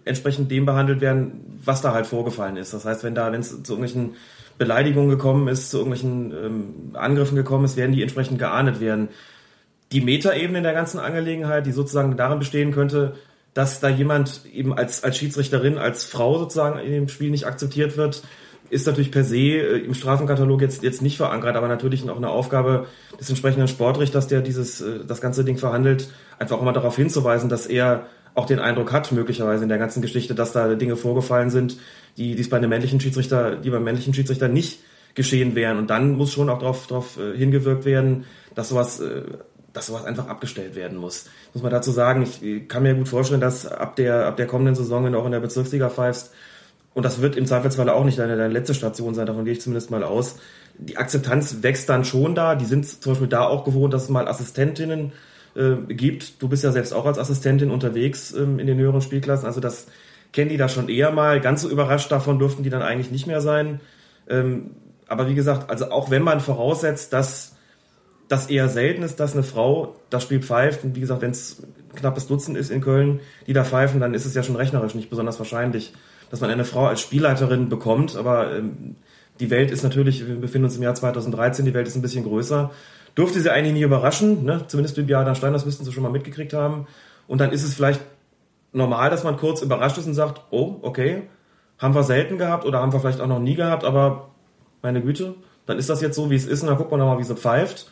[0.05, 2.73] entsprechend dem behandelt werden, was da halt vorgefallen ist.
[2.73, 4.15] Das heißt, wenn da, wenn es zu irgendwelchen
[4.57, 9.09] Beleidigungen gekommen ist, zu irgendwelchen ähm, Angriffen gekommen ist, werden die entsprechend geahndet werden.
[9.91, 13.15] die Metaebene in der ganzen Angelegenheit, die sozusagen darin bestehen könnte,
[13.53, 17.95] dass da jemand eben als, als Schiedsrichterin, als Frau sozusagen in dem Spiel nicht akzeptiert
[17.97, 18.23] wird,
[18.69, 22.29] ist natürlich per se äh, im Strafenkatalog jetzt, jetzt nicht verankert, aber natürlich auch eine
[22.29, 22.87] Aufgabe
[23.19, 27.49] des entsprechenden Sportrichters, der dieses, äh, das ganze Ding verhandelt, einfach auch mal darauf hinzuweisen,
[27.49, 31.49] dass er auch den Eindruck hat, möglicherweise in der ganzen Geschichte, dass da Dinge vorgefallen
[31.49, 31.77] sind,
[32.17, 34.79] die, die es bei einem männlichen Schiedsrichter, die beim männlichen Schiedsrichter nicht
[35.15, 35.77] geschehen wären.
[35.77, 39.23] Und dann muss schon auch darauf, darauf äh, hingewirkt werden, dass sowas, äh,
[39.71, 41.25] dass sowas einfach abgestellt werden muss.
[41.53, 44.75] Muss man dazu sagen, ich kann mir gut vorstellen, dass ab der, ab der kommenden
[44.75, 46.33] Saison, wenn du auch in der Bezirksliga pfeifst,
[46.93, 49.59] und das wird im Zweifelsfall auch nicht deine, deine letzte Station sein, davon gehe ich
[49.59, 50.37] zumindest mal aus.
[50.77, 52.55] Die Akzeptanz wächst dann schon da.
[52.55, 55.11] Die sind zum Beispiel da auch gewohnt, dass mal Assistentinnen
[55.55, 56.41] äh, gibt.
[56.41, 59.45] Du bist ja selbst auch als Assistentin unterwegs ähm, in den höheren Spielklassen.
[59.45, 59.87] Also das
[60.33, 61.41] kennen die da schon eher mal.
[61.41, 63.79] Ganz so überrascht davon durften die dann eigentlich nicht mehr sein.
[64.29, 64.71] Ähm,
[65.07, 67.55] aber wie gesagt, also auch wenn man voraussetzt, dass
[68.27, 71.61] das eher selten ist, dass eine Frau das Spiel pfeift, und wie gesagt, wenn es
[71.95, 75.11] knappes Dutzend ist in Köln, die da pfeifen, dann ist es ja schon rechnerisch nicht
[75.11, 75.93] besonders wahrscheinlich
[76.29, 78.95] dass man eine Frau als Spielleiterin bekommt, aber ähm,
[79.39, 82.23] die Welt ist natürlich, wir befinden uns im Jahr 2013, die Welt ist ein bisschen
[82.23, 82.71] größer.
[83.15, 84.65] Durfte sie eigentlich nie überraschen, ne?
[84.67, 86.87] zumindest Bibiana Stein, das müssten sie schon mal mitgekriegt haben.
[87.27, 88.01] Und dann ist es vielleicht
[88.73, 91.23] normal, dass man kurz überrascht ist und sagt, oh, okay,
[91.77, 94.31] haben wir selten gehabt oder haben wir vielleicht auch noch nie gehabt, aber
[94.81, 97.17] meine Güte, dann ist das jetzt so, wie es ist und dann guckt man mal,
[97.17, 97.89] wie sie pfeift.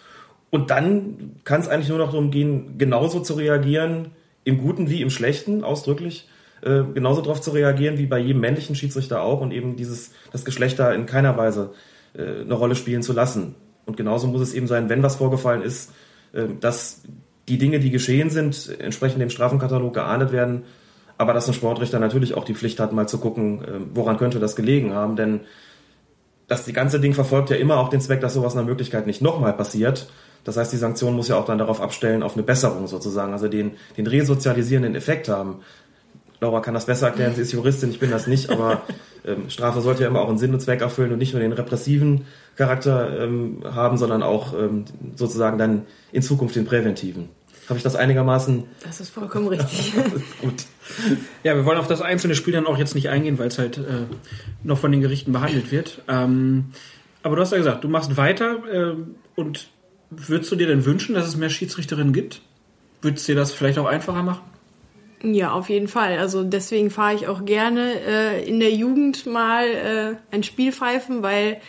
[0.51, 4.11] Und dann kann es eigentlich nur noch darum gehen, genauso zu reagieren,
[4.43, 6.29] im Guten wie im Schlechten, ausdrücklich,
[6.61, 10.45] äh, genauso darauf zu reagieren wie bei jedem männlichen Schiedsrichter auch und eben dieses, das
[10.45, 11.73] Geschlecht da in keiner Weise
[12.13, 13.55] äh, eine Rolle spielen zu lassen.
[13.85, 15.91] Und genauso muss es eben sein, wenn was vorgefallen ist,
[16.33, 17.01] äh, dass
[17.47, 20.63] die Dinge, die geschehen sind, entsprechend dem Strafenkatalog geahndet werden,
[21.17, 24.39] aber dass ein Sportrichter natürlich auch die Pflicht hat, mal zu gucken, äh, woran könnte
[24.39, 25.41] das gelegen haben, denn
[26.47, 29.53] das ganze Ding verfolgt ja immer auch den Zweck, dass sowas der Möglichkeit nicht nochmal
[29.53, 30.07] passiert.
[30.43, 33.47] Das heißt, die Sanktion muss ja auch dann darauf abstellen, auf eine Besserung sozusagen, also
[33.47, 35.61] den, den resozialisierenden Effekt haben.
[36.43, 38.81] Laura kann das besser erklären, sie ist Juristin, ich bin das nicht, aber
[39.25, 41.53] ähm, Strafe sollte ja immer auch einen Sinn und Zweck erfüllen und nicht nur den
[41.53, 42.25] repressiven
[42.55, 47.29] Charakter ähm, haben, sondern auch ähm, sozusagen dann in Zukunft den präventiven.
[47.69, 48.65] Habe ich das einigermaßen?
[48.83, 49.93] Das ist vollkommen richtig.
[50.41, 50.65] Gut.
[51.43, 53.77] Ja, wir wollen auf das einzelne Spiel dann auch jetzt nicht eingehen, weil es halt
[53.77, 54.05] äh,
[54.63, 56.01] noch von den Gerichten behandelt wird.
[56.09, 56.65] Ähm,
[57.23, 58.95] aber du hast ja gesagt, du machst weiter äh,
[59.35, 59.69] und
[60.09, 62.41] würdest du dir denn wünschen, dass es mehr Schiedsrichterinnen gibt?
[63.01, 64.52] Würdest du dir das vielleicht auch einfacher machen?
[65.23, 66.19] Ja, auf jeden Fall.
[66.19, 71.23] Also deswegen fahre ich auch gerne äh, in der Jugend mal äh, ein Spiel pfeifen,
[71.23, 71.61] weil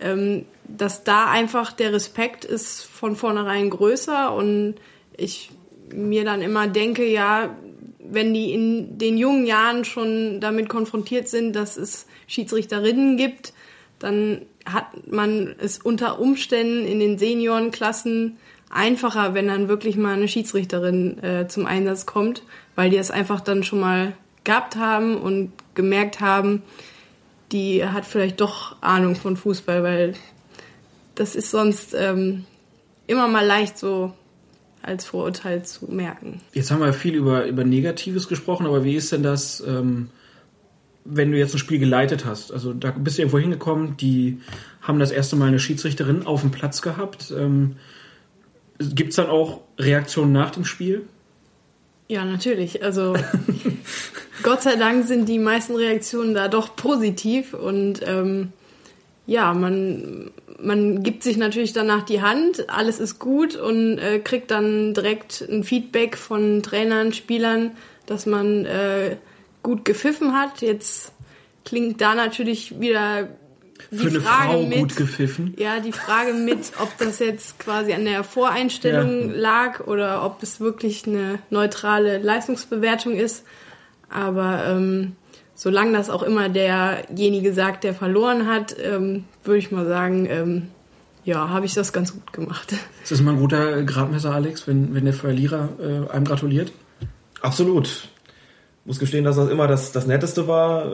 [0.00, 4.76] ähm, dass da einfach der Respekt ist von vornherein größer und
[5.16, 5.50] ich
[5.92, 7.56] mir dann immer denke, ja,
[7.98, 13.52] wenn die in den jungen Jahren schon damit konfrontiert sind, dass es Schiedsrichterinnen gibt,
[13.98, 18.38] dann hat man es unter Umständen in den Seniorenklassen
[18.70, 22.42] einfacher, wenn dann wirklich mal eine Schiedsrichterin äh, zum Einsatz kommt
[22.80, 26.62] weil die es einfach dann schon mal gehabt haben und gemerkt haben,
[27.52, 30.14] die hat vielleicht doch Ahnung von Fußball, weil
[31.14, 32.46] das ist sonst ähm,
[33.06, 34.14] immer mal leicht so
[34.80, 36.40] als Vorurteil zu merken.
[36.54, 40.08] Jetzt haben wir viel über, über Negatives gesprochen, aber wie ist denn das, ähm,
[41.04, 42.50] wenn du jetzt ein Spiel geleitet hast?
[42.50, 44.40] Also da bist du irgendwo hingekommen, die
[44.80, 47.30] haben das erste Mal eine Schiedsrichterin auf dem Platz gehabt.
[47.36, 47.76] Ähm,
[48.80, 51.06] Gibt es dann auch Reaktionen nach dem Spiel?
[52.08, 52.82] Ja, natürlich.
[52.82, 53.14] Also
[54.42, 58.52] Gott sei Dank sind die meisten Reaktionen da doch positiv und ähm,
[59.26, 64.50] ja, man, man gibt sich natürlich danach die Hand, alles ist gut und äh, kriegt
[64.50, 67.72] dann direkt ein Feedback von Trainern, Spielern,
[68.06, 69.16] dass man äh,
[69.62, 70.62] gut gepfiffen hat.
[70.62, 71.12] Jetzt
[71.64, 73.28] klingt da natürlich wieder
[73.92, 75.54] für eine Frage Frau mit, gut gepfiffen.
[75.58, 79.36] Ja, die Frage mit, ob das jetzt quasi an der Voreinstellung ja.
[79.36, 83.44] lag oder ob es wirklich eine neutrale Leistungsbewertung ist.
[84.08, 85.16] Aber ähm,
[85.54, 90.68] solange das auch immer derjenige sagt, der verloren hat, ähm, würde ich mal sagen, ähm,
[91.24, 92.72] ja, habe ich das ganz gut gemacht.
[93.02, 96.72] Ist das mal ein guter Gradmesser, Alex, wenn, wenn der Verlierer äh, einem gratuliert?
[97.42, 98.08] Absolut.
[98.84, 100.86] Muss gestehen, dass das immer das, das Netteste war.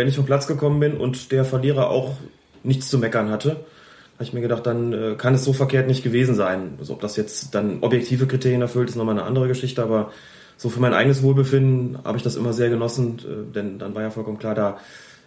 [0.00, 2.16] Wenn ich vom Platz gekommen bin und der Verlierer auch
[2.62, 6.02] nichts zu meckern hatte, habe ich mir gedacht, dann äh, kann es so verkehrt nicht
[6.02, 6.76] gewesen sein.
[6.78, 10.10] Also ob das jetzt dann objektive Kriterien erfüllt, ist nochmal eine andere Geschichte, aber
[10.56, 14.00] so für mein eigenes Wohlbefinden habe ich das immer sehr genossen, äh, denn dann war
[14.00, 14.78] ja vollkommen klar, da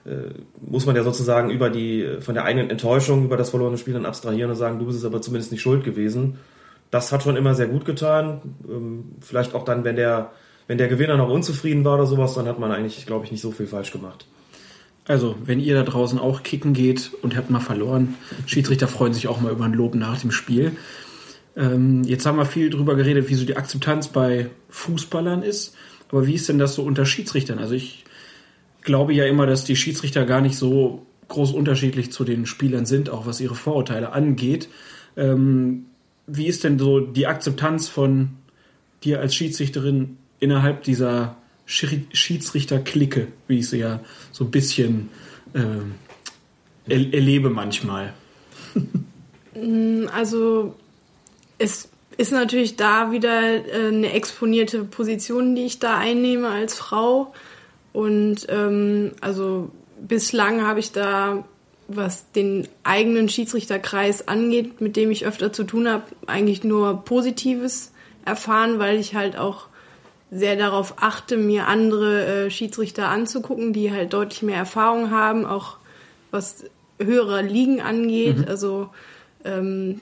[0.05, 3.93] äh, muss man ja sozusagen über die, von der eigenen Enttäuschung über das verlorene Spiel
[3.93, 6.39] dann abstrahieren und sagen, du bist es aber zumindest nicht schuld gewesen.
[6.89, 8.41] Das hat schon immer sehr gut getan.
[8.67, 10.31] Ähm, vielleicht auch dann, wenn der,
[10.65, 13.41] wenn der Gewinner noch unzufrieden war oder sowas, dann hat man eigentlich, glaube ich, nicht
[13.41, 14.25] so viel falsch gemacht.
[15.07, 19.27] Also, wenn ihr da draußen auch kicken geht und habt mal verloren, Schiedsrichter freuen sich
[19.27, 20.77] auch mal über ein Lob nach dem Spiel.
[21.55, 25.75] Ähm, jetzt haben wir viel drüber geredet, wie so die Akzeptanz bei Fußballern ist.
[26.09, 27.59] Aber wie ist denn das so unter Schiedsrichtern?
[27.59, 28.05] Also ich
[28.81, 33.09] glaube ja immer, dass die Schiedsrichter gar nicht so groß unterschiedlich zu den Spielern sind,
[33.09, 34.69] auch was ihre Vorurteile angeht.
[35.17, 35.85] Ähm,
[36.27, 38.29] wie ist denn so die Akzeptanz von
[39.03, 43.99] dir als Schiedsrichterin innerhalb dieser Schiedsrichter-Clique, wie ich sie ja
[44.31, 45.09] so ein bisschen
[45.53, 45.59] äh,
[46.87, 48.13] er erlebe manchmal?
[50.13, 50.75] Also
[51.57, 57.33] es ist natürlich da wieder äh, eine exponierte Position, die ich da einnehme als Frau.
[57.93, 61.45] Und ähm, also bislang habe ich da,
[61.87, 67.91] was den eigenen Schiedsrichterkreis angeht, mit dem ich öfter zu tun habe, eigentlich nur Positives
[68.25, 69.67] erfahren, weil ich halt auch
[70.33, 75.77] sehr darauf achte, mir andere äh, Schiedsrichter anzugucken, die halt deutlich mehr Erfahrung haben, auch
[76.31, 76.65] was
[76.99, 78.39] höhere Ligen angeht.
[78.39, 78.45] Mhm.
[78.47, 78.89] Also
[79.45, 80.01] ähm,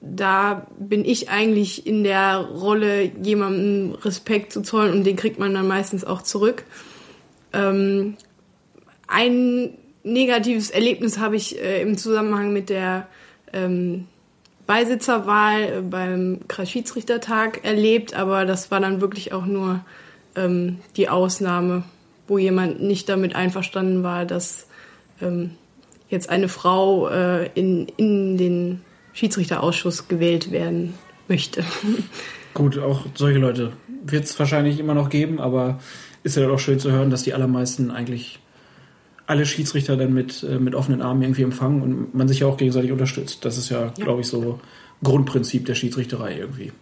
[0.00, 5.54] da bin ich eigentlich in der Rolle, jemandem Respekt zu zollen und den kriegt man
[5.54, 6.64] dann meistens auch zurück.
[7.52, 8.16] Ähm,
[9.06, 9.70] ein
[10.02, 13.08] negatives Erlebnis habe ich äh, im Zusammenhang mit der
[13.52, 14.06] ähm,
[14.68, 19.80] Beisitzerwahl äh, beim Kreisschiedsrichtertag erlebt, aber das war dann wirklich auch nur
[20.36, 21.84] ähm, die Ausnahme,
[22.28, 24.68] wo jemand nicht damit einverstanden war, dass
[25.22, 25.52] ähm,
[26.10, 28.82] jetzt eine Frau äh, in, in den
[29.14, 30.94] Schiedsrichterausschuss gewählt werden
[31.28, 31.64] möchte.
[32.54, 33.72] Gut, auch solche Leute
[34.04, 35.78] wird es wahrscheinlich immer noch geben, aber
[36.24, 38.38] ist ja auch schön zu hören, dass die allermeisten eigentlich
[39.28, 42.56] alle Schiedsrichter dann mit, äh, mit offenen Armen irgendwie empfangen und man sich ja auch
[42.56, 43.44] gegenseitig unterstützt.
[43.44, 44.04] Das ist ja, ja.
[44.04, 44.58] glaube ich, so
[45.04, 46.72] Grundprinzip der Schiedsrichterei irgendwie.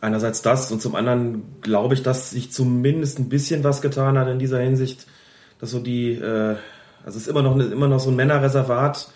[0.00, 4.26] Einerseits das und zum anderen glaube ich, dass sich zumindest ein bisschen was getan hat
[4.28, 5.06] in dieser Hinsicht,
[5.60, 6.56] dass so die, äh,
[7.04, 9.08] also es ist immer noch, immer noch so ein Männerreservat,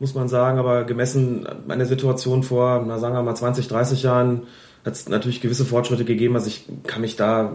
[0.00, 4.02] muss man sagen, aber gemessen an der Situation vor, na sagen wir mal 20, 30
[4.02, 4.42] Jahren,
[4.84, 6.34] hat es natürlich gewisse Fortschritte gegeben.
[6.34, 7.52] Also ich kann mich da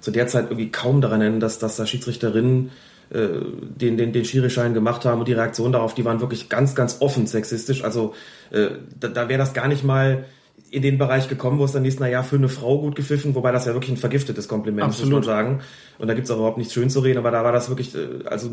[0.00, 2.70] zu der Zeit irgendwie kaum daran erinnern, dass, dass da Schiedsrichterinnen
[3.12, 3.28] äh,
[3.60, 6.98] den, den, den Schirischein gemacht haben und die Reaktionen darauf, die waren wirklich ganz, ganz
[7.00, 7.82] offen sexistisch.
[7.84, 8.14] Also
[8.50, 8.68] äh,
[8.98, 10.24] da, da wäre das gar nicht mal
[10.70, 13.34] in den Bereich gekommen, wo es dann hieß, na ja, für eine Frau gut gepfiffen,
[13.34, 15.12] wobei das ja wirklich ein vergiftetes Kompliment Absolut.
[15.12, 15.60] muss man sagen.
[15.98, 18.24] Und da gibt's auch überhaupt nichts schön zu reden, aber da war das wirklich, äh,
[18.26, 18.50] also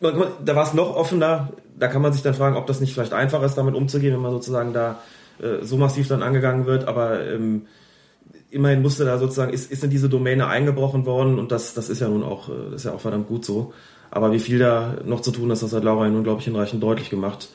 [0.00, 1.50] da war es noch offener.
[1.76, 4.22] Da kann man sich dann fragen, ob das nicht vielleicht einfacher ist, damit umzugehen, wenn
[4.22, 5.00] man sozusagen da
[5.40, 6.86] äh, so massiv dann angegangen wird.
[6.86, 7.62] Aber ähm,
[8.50, 12.00] immerhin musste da sozusagen, ist, ist in diese Domäne eingebrochen worden und das, das ist
[12.00, 13.72] ja nun auch, äh, ist ja auch verdammt gut so.
[14.10, 16.82] Aber wie viel da noch zu tun ist, das hat Laura nun, glaube ich, hinreichend
[16.82, 17.48] deutlich gemacht.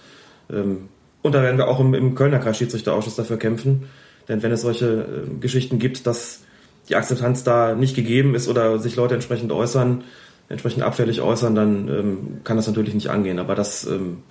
[0.52, 0.90] Ähm,
[1.22, 3.86] und da werden wir auch im, im Kölner Kreisschiedsrichterausschuss dafür kämpfen.
[4.28, 6.42] Denn wenn es solche äh, Geschichten gibt, dass
[6.90, 10.04] die Akzeptanz da nicht gegeben ist oder sich Leute entsprechend äußern,
[10.50, 13.40] entsprechend abfällig äußern, dann ähm, kann das natürlich nicht angehen.
[13.40, 14.24] Aber das, ähm,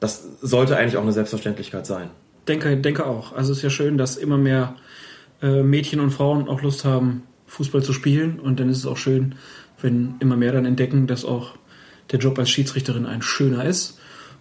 [0.00, 2.10] das sollte eigentlich auch eine Selbstverständlichkeit sein.
[2.48, 3.32] Denke, denke auch.
[3.32, 4.74] Also es ist ja schön, dass immer mehr
[5.42, 8.40] äh, Mädchen und Frauen auch Lust haben, Fußball zu spielen.
[8.40, 9.34] Und dann ist es auch schön,
[9.80, 11.56] wenn immer mehr dann entdecken, dass auch
[12.10, 13.98] der Job als Schiedsrichterin ein schöner ist.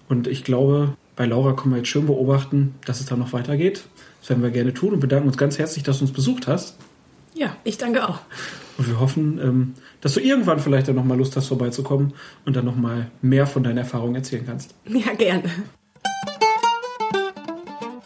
[0.08, 3.84] Und ich glaube, bei Laura können wir jetzt schön beobachten, dass es da noch weitergeht.
[4.20, 6.78] Das werden wir gerne tun und bedanken uns ganz herzlich, dass du uns besucht hast.
[7.34, 8.20] Ja, ich danke auch.
[8.78, 12.14] Und wir hoffen, ähm, dass du irgendwann vielleicht dann nochmal Lust hast, vorbeizukommen
[12.46, 14.76] und dann nochmal mehr von deinen Erfahrungen erzählen kannst.
[14.86, 15.44] Ja, gerne.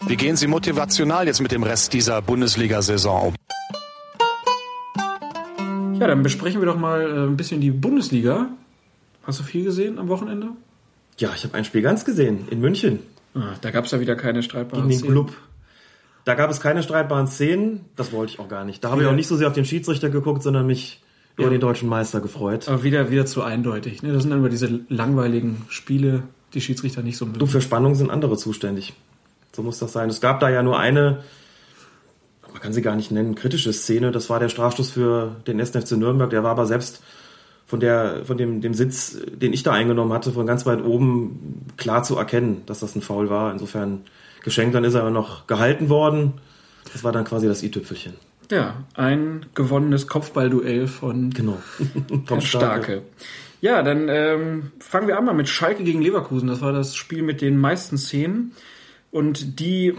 [0.07, 3.35] Wie gehen Sie motivational jetzt mit dem Rest dieser Bundesliga-Saison um?
[5.99, 8.49] Ja, dann besprechen wir doch mal äh, ein bisschen die Bundesliga.
[9.23, 10.49] Hast du viel gesehen am Wochenende?
[11.17, 12.99] Ja, ich habe ein Spiel ganz gesehen in München.
[13.33, 15.33] Ah, da gab es ja wieder keine streitbaren Gegen den Club.
[16.23, 17.85] Da gab es keine streitbaren Szenen.
[17.95, 18.83] Das wollte ich auch gar nicht.
[18.83, 21.01] Da habe ich auch nicht so sehr auf den Schiedsrichter geguckt, sondern mich
[21.35, 21.49] über ja.
[21.49, 22.67] den deutschen Meister gefreut.
[22.67, 24.03] Aber wieder, wieder zu eindeutig.
[24.03, 24.13] Ne?
[24.13, 27.39] Das sind dann immer diese langweiligen Spiele, die Schiedsrichter nicht so mögen.
[27.39, 28.93] Du, für Spannung sind andere zuständig.
[29.55, 30.09] So muss das sein.
[30.09, 31.23] Es gab da ja nur eine,
[32.51, 34.11] man kann sie gar nicht nennen, kritische Szene.
[34.11, 36.29] Das war der Strafstoß für den SNFC Nürnberg.
[36.29, 37.01] Der war aber selbst
[37.65, 41.65] von der, von dem, dem Sitz, den ich da eingenommen hatte, von ganz weit oben
[41.77, 43.51] klar zu erkennen, dass das ein Foul war.
[43.51, 44.01] Insofern
[44.43, 46.33] geschenkt, dann ist er aber noch gehalten worden.
[46.93, 48.13] Das war dann quasi das i-Tüpfelchen.
[48.51, 51.57] Ja, ein gewonnenes Kopfballduell von genau.
[52.27, 52.83] Tom Starke.
[52.83, 53.01] Starke.
[53.61, 56.47] Ja, dann ähm, fangen wir an mal mit Schalke gegen Leverkusen.
[56.47, 58.51] Das war das Spiel mit den meisten Szenen.
[59.15, 59.93] Und die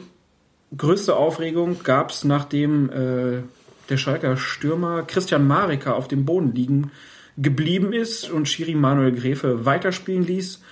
[0.77, 3.43] größte Aufregung gab es, nachdem äh,
[3.89, 6.91] der Schalker Stürmer Christian Marika auf dem Boden liegen
[7.39, 10.63] geblieben ist und Schiri Manuel Gräfe weiterspielen ließ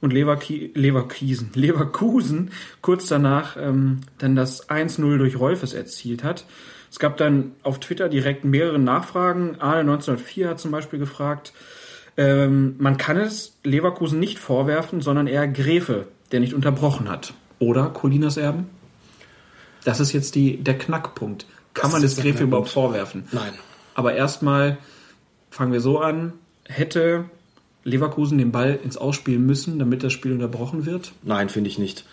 [0.00, 6.46] und Leverki Leverkusen, Leverkusen kurz danach ähm, dann das 1-0 durch Rolfes erzielt hat.
[6.90, 9.60] Es gab dann auf Twitter direkt mehrere Nachfragen.
[9.60, 11.52] Arne 1904 hat zum Beispiel gefragt,
[12.16, 17.34] ähm, man kann es Leverkusen nicht vorwerfen, sondern eher Gräfe, der nicht unterbrochen hat.
[17.64, 18.66] Oder Colinas Erben?
[19.84, 21.46] Das ist jetzt die, der Knackpunkt.
[21.72, 23.24] Kann Das man der Grefel überhaupt vorwerfen?
[23.32, 23.52] Nein.
[23.94, 24.78] Aber erstmal
[25.50, 26.34] fangen wir so an.
[26.66, 27.24] Hätte
[27.84, 31.12] Leverkusen den Ball ins Ausspielen müssen, damit das Spiel unterbrochen wird?
[31.22, 32.04] Nein, finde ich nicht.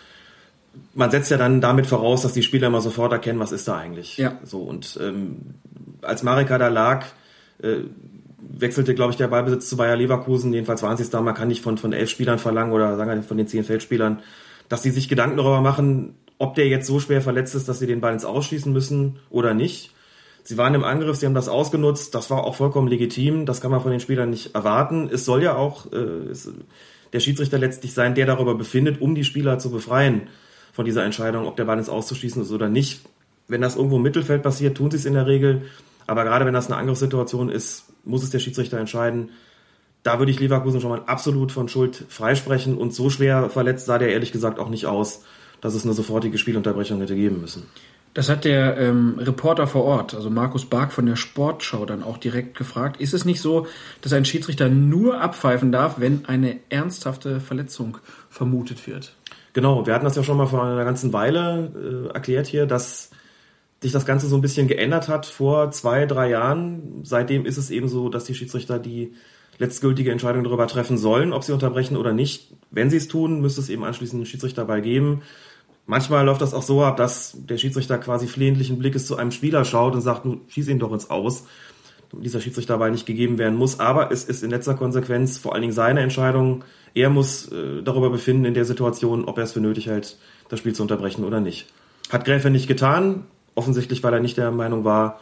[0.94, 3.76] Man setzt ja dann damit voraus, dass die Spieler immer sofort erkennen, was ist da
[3.76, 4.16] eigentlich.
[4.16, 4.38] Ja.
[4.42, 5.38] So und ähm,
[6.00, 7.06] als Marika da lag,
[7.62, 7.80] äh,
[8.38, 10.52] wechselte, glaube ich, der Ballbesitz zu Bayer Leverkusen.
[10.52, 11.20] Jedenfalls waren sie es da.
[11.20, 14.20] Man kann nicht von, von elf Spielern verlangen oder sagen wir von den zehn Feldspielern,
[14.68, 17.86] dass sie sich Gedanken darüber machen, ob der jetzt so schwer verletzt ist, dass sie
[17.86, 19.92] den Ball ins Ausschießen müssen oder nicht.
[20.44, 22.14] Sie waren im Angriff, sie haben das ausgenutzt.
[22.14, 23.46] Das war auch vollkommen legitim.
[23.46, 25.08] Das kann man von den Spielern nicht erwarten.
[25.12, 26.50] Es soll ja auch äh, es,
[27.12, 30.22] der Schiedsrichter letztlich sein, der darüber befindet, um die Spieler zu befreien
[30.72, 33.02] von dieser Entscheidung, ob der Ball ins Auszuschießen ist oder nicht.
[33.46, 35.62] Wenn das irgendwo im Mittelfeld passiert, tun sie es in der Regel.
[36.06, 39.30] Aber gerade wenn das eine Angriffssituation ist, muss es der Schiedsrichter entscheiden.
[40.02, 42.76] Da würde ich Leverkusen schon mal absolut von Schuld freisprechen.
[42.76, 45.24] Und so schwer verletzt sah der ehrlich gesagt auch nicht aus,
[45.60, 47.64] dass es eine sofortige Spielunterbrechung hätte geben müssen.
[48.14, 52.18] Das hat der ähm, Reporter vor Ort, also Markus Bark von der Sportschau, dann auch
[52.18, 53.00] direkt gefragt.
[53.00, 53.66] Ist es nicht so,
[54.02, 57.96] dass ein Schiedsrichter nur abpfeifen darf, wenn eine ernsthafte Verletzung
[58.28, 59.14] vermutet wird?
[59.54, 63.10] Genau, wir hatten das ja schon mal vor einer ganzen Weile äh, erklärt hier, dass
[63.80, 67.00] sich das Ganze so ein bisschen geändert hat vor zwei, drei Jahren.
[67.04, 69.14] Seitdem ist es eben so, dass die Schiedsrichter die
[69.62, 72.52] letztgültige Entscheidung darüber treffen sollen, ob sie unterbrechen oder nicht.
[72.72, 75.22] Wenn sie es tun, müsste es eben anschließend einen Schiedsrichterball geben.
[75.86, 79.64] Manchmal läuft das auch so ab, dass der Schiedsrichter quasi flehentlichen Blickes zu einem Spieler
[79.64, 81.44] schaut und sagt, nun schieß ihn doch ins Aus.
[82.12, 83.78] Dieser Schiedsrichterball nicht gegeben werden muss.
[83.78, 86.64] Aber es ist in letzter Konsequenz vor allen Dingen seine Entscheidung.
[86.92, 90.58] Er muss äh, darüber befinden in der Situation, ob er es für nötig hält, das
[90.58, 91.72] Spiel zu unterbrechen oder nicht.
[92.10, 95.20] Hat Gräfe nicht getan, offensichtlich, weil er nicht der Meinung war,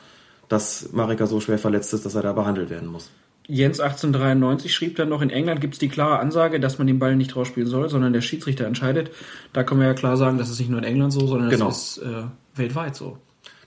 [0.49, 3.11] dass Marika so schwer verletzt ist, dass er da behandelt werden muss.
[3.47, 6.99] Jens 1893 schrieb dann noch, in England gibt es die klare Ansage, dass man den
[6.99, 9.11] Ball nicht rausspielen soll, sondern der Schiedsrichter entscheidet.
[9.53, 11.67] Da können wir ja klar sagen, das ist nicht nur in England so, sondern Genau.
[11.67, 12.25] das ist äh,
[12.55, 13.19] weltweit so.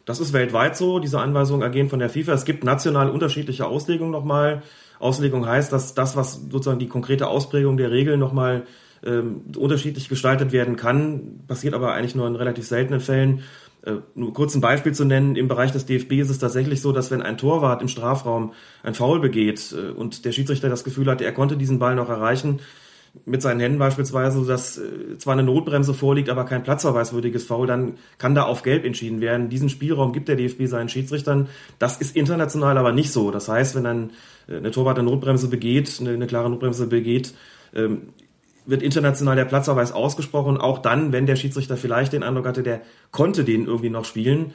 [0.05, 0.99] Das ist weltweit so.
[0.99, 2.33] Diese Anweisungen ergehen von der FIFA.
[2.33, 4.61] Es gibt national unterschiedliche Auslegungen nochmal.
[4.99, 8.63] Auslegung heißt, dass das, was sozusagen die konkrete Ausprägung der Regeln nochmal
[9.05, 13.43] ähm, unterschiedlich gestaltet werden kann, passiert aber eigentlich nur in relativ seltenen Fällen.
[13.85, 16.91] Äh, nur kurz ein Beispiel zu nennen, im Bereich des DFB ist es tatsächlich so,
[16.91, 21.07] dass wenn ein Torwart im Strafraum ein Foul begeht äh, und der Schiedsrichter das Gefühl
[21.07, 22.59] hat, er konnte diesen Ball noch erreichen,
[23.25, 27.95] mit seinen Händen beispielsweise, dass äh, zwar eine Notbremse vorliegt, aber kein platzverweiswürdiges Foul, dann
[28.17, 29.49] kann da auf Gelb entschieden werden.
[29.49, 31.47] Diesen Spielraum gibt der DFB seinen Schiedsrichtern.
[31.77, 33.31] Das ist international aber nicht so.
[33.31, 37.33] Das heißt, wenn äh, eine Torwart eine Notbremse begeht, eine, eine klare Notbremse begeht,
[37.75, 38.13] ähm,
[38.65, 42.81] wird international der Platzverweis ausgesprochen, auch dann, wenn der Schiedsrichter vielleicht den Eindruck hatte, der
[43.11, 44.53] konnte den irgendwie noch spielen.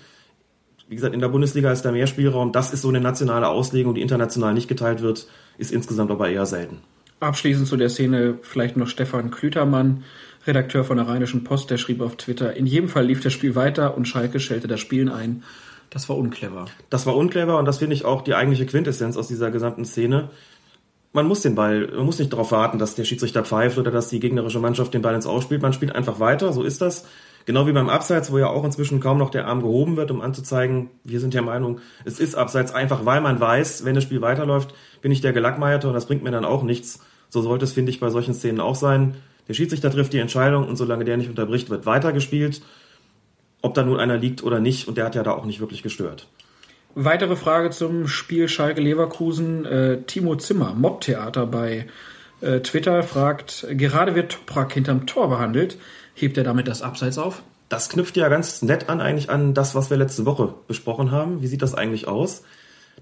[0.89, 2.53] Wie gesagt, in der Bundesliga ist da mehr Spielraum.
[2.53, 5.29] Das ist so eine nationale Auslegung, die international nicht geteilt wird,
[5.59, 6.79] ist insgesamt aber eher selten.
[7.21, 10.05] Abschließend zu der Szene vielleicht noch Stefan Klütermann,
[10.47, 13.55] Redakteur von der Rheinischen Post, der schrieb auf Twitter, in jedem Fall lief das Spiel
[13.55, 15.43] weiter und Schalke stellte das Spielen ein.
[15.91, 16.67] Das war unclever.
[16.91, 20.31] Das war unclever und das finde ich auch die eigentliche Quintessenz aus dieser gesamten Szene.
[21.19, 24.09] Man muss den Ball, man muss nicht darauf warten, dass der Schiedsrichter pfeift oder dass
[24.09, 25.61] die gegnerische Mannschaft den Ball ins Ausspielt.
[25.61, 27.07] Man spielt einfach weiter, so ist das.
[27.45, 30.21] Genau wie beim Abseits, wo ja auch inzwischen kaum noch der Arm gehoben wird, um
[30.21, 34.21] anzuzeigen, wir sind der Meinung, es ist Abseits, einfach weil man weiß, wenn das Spiel
[34.21, 37.01] weiterläuft, bin ich der Gelackmeierte und das bringt mir dann auch nichts.
[37.31, 39.17] So sollte es, finde ich, bei solchen Szenen auch sein.
[39.49, 42.63] Der Schiedsrichter trifft die Entscheidung und solange der nicht unterbricht, wird weitergespielt.
[43.61, 45.83] Ob da nun einer liegt oder nicht, und der hat ja da auch nicht wirklich
[45.83, 46.29] gestört.
[46.95, 49.65] Weitere Frage zum Spiel Schalke-Leverkusen.
[49.65, 51.87] Äh, Timo Zimmer, Mob-Theater bei
[52.41, 55.79] äh, Twitter, fragt, gerade wird Toprak hinterm Tor behandelt.
[56.15, 57.43] Hebt er damit das Abseits auf?
[57.69, 61.43] Das knüpft ja ganz nett an eigentlich an das, was wir letzte Woche besprochen haben.
[61.43, 62.43] Wie sieht das eigentlich aus?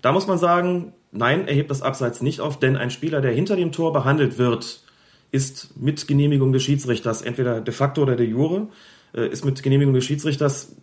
[0.03, 3.33] Da muss man sagen, nein, er hebt das Abseits nicht auf, denn ein Spieler, der
[3.33, 4.83] hinter dem Tor behandelt wird,
[5.31, 8.69] ist mit Genehmigung des Schiedsrichters, entweder de facto oder de jure,
[9.15, 10.77] äh, ist mit Genehmigung des Schiedsrichters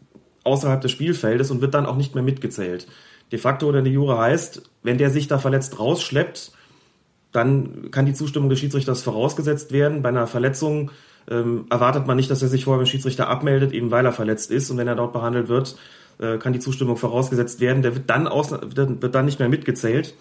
[0.43, 2.87] außerhalb des Spielfeldes und wird dann auch nicht mehr mitgezählt.
[3.31, 6.51] De facto oder de jure heißt, wenn der sich da verletzt rausschleppt,
[7.31, 10.01] dann kann die Zustimmung des Schiedsrichters vorausgesetzt werden.
[10.03, 10.91] Bei einer Verletzung
[11.29, 14.51] ähm, erwartet man nicht, dass er sich vorher beim Schiedsrichter abmeldet, eben weil er verletzt
[14.51, 14.69] ist.
[14.69, 15.77] Und wenn er dort behandelt wird,
[16.19, 17.81] äh, kann die Zustimmung vorausgesetzt werden.
[17.81, 20.13] Der wird dann, aus, wird, dann nicht mehr mitgezählt.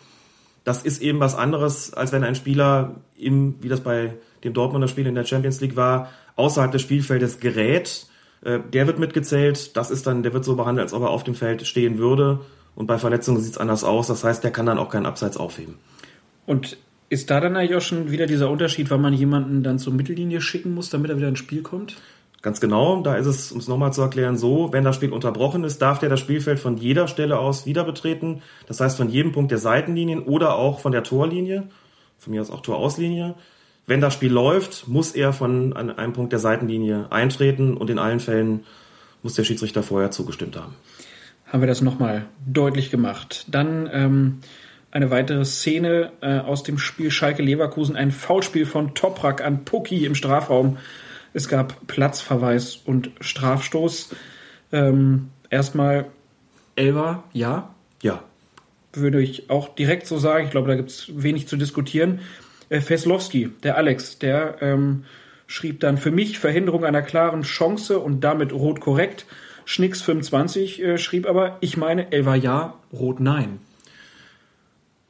[0.64, 4.14] Das ist eben was anderes, als wenn ein Spieler im, wie das bei
[4.44, 8.06] dem Dortmunder Spiel in der Champions League war, außerhalb des Spielfeldes gerät.
[8.44, 9.76] Äh, der wird mitgezählt.
[9.76, 12.40] Das ist dann, der wird so behandelt, als ob er auf dem Feld stehen würde.
[12.74, 14.06] Und bei Verletzungen sieht es anders aus.
[14.06, 15.74] Das heißt, der kann dann auch keinen Abseits aufheben.
[16.46, 16.76] Und
[17.08, 20.74] ist da dann, Herr Joschen, wieder dieser Unterschied, wann man jemanden dann zur Mittellinie schicken
[20.74, 21.96] muss, damit er wieder ins Spiel kommt?
[22.40, 25.62] Ganz genau, da ist es, um es nochmal zu erklären, so, wenn das Spiel unterbrochen
[25.62, 28.42] ist, darf der das Spielfeld von jeder Stelle aus wieder betreten.
[28.66, 31.68] Das heißt von jedem Punkt der Seitenlinien oder auch von der Torlinie,
[32.18, 33.36] von mir aus auch Torauslinie.
[33.86, 38.20] Wenn das Spiel läuft, muss er von einem Punkt der Seitenlinie eintreten und in allen
[38.20, 38.64] Fällen
[39.22, 40.74] muss der Schiedsrichter vorher zugestimmt haben.
[41.46, 43.44] Haben wir das nochmal deutlich gemacht.
[43.48, 44.38] Dann ähm,
[44.90, 50.06] eine weitere Szene äh, aus dem Spiel Schalke Leverkusen, ein Foulspiel von Toprak an Pucki
[50.06, 50.78] im Strafraum.
[51.34, 54.14] Es gab Platzverweis und Strafstoß.
[54.70, 56.06] Ähm, erstmal
[56.76, 58.22] Elva, ja, Ja,
[58.94, 60.44] würde ich auch direkt so sagen.
[60.44, 62.20] Ich glaube, da gibt es wenig zu diskutieren.
[62.72, 65.04] Äh, Feslowski, der Alex, der ähm,
[65.46, 69.26] schrieb dann für mich Verhinderung einer klaren Chance und damit rot korrekt.
[69.66, 73.58] Schnicks 25 äh, schrieb aber, ich meine, Elva ja, rot nein.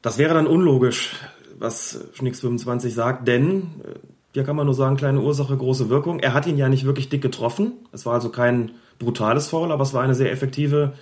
[0.01, 1.15] Das wäre dann unlogisch,
[1.57, 3.99] was Schnicks 25 sagt, denn äh,
[4.33, 6.19] hier kann man nur sagen, kleine Ursache, große Wirkung.
[6.19, 7.73] Er hat ihn ja nicht wirklich dick getroffen.
[7.93, 10.93] Es war also kein brutales Foul, aber es war eine sehr effektive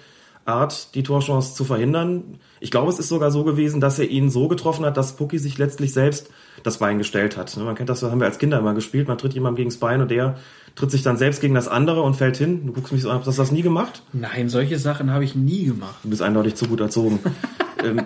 [0.45, 2.39] Art, die Torchance zu verhindern.
[2.59, 5.37] Ich glaube, es ist sogar so gewesen, dass er ihn so getroffen hat, dass Pucki
[5.37, 6.29] sich letztlich selbst
[6.63, 7.55] das Bein gestellt hat.
[7.57, 9.07] Man kennt das, das haben wir als Kinder immer gespielt.
[9.07, 10.37] Man tritt jemandem gegen das Bein und der
[10.75, 12.65] tritt sich dann selbst gegen das andere und fällt hin.
[12.65, 14.03] Du guckst mich so an, hast du das nie gemacht?
[14.13, 15.95] Nein, solche Sachen habe ich nie gemacht.
[16.03, 17.19] Du bist eindeutig zu gut erzogen.
[17.83, 18.01] ähm,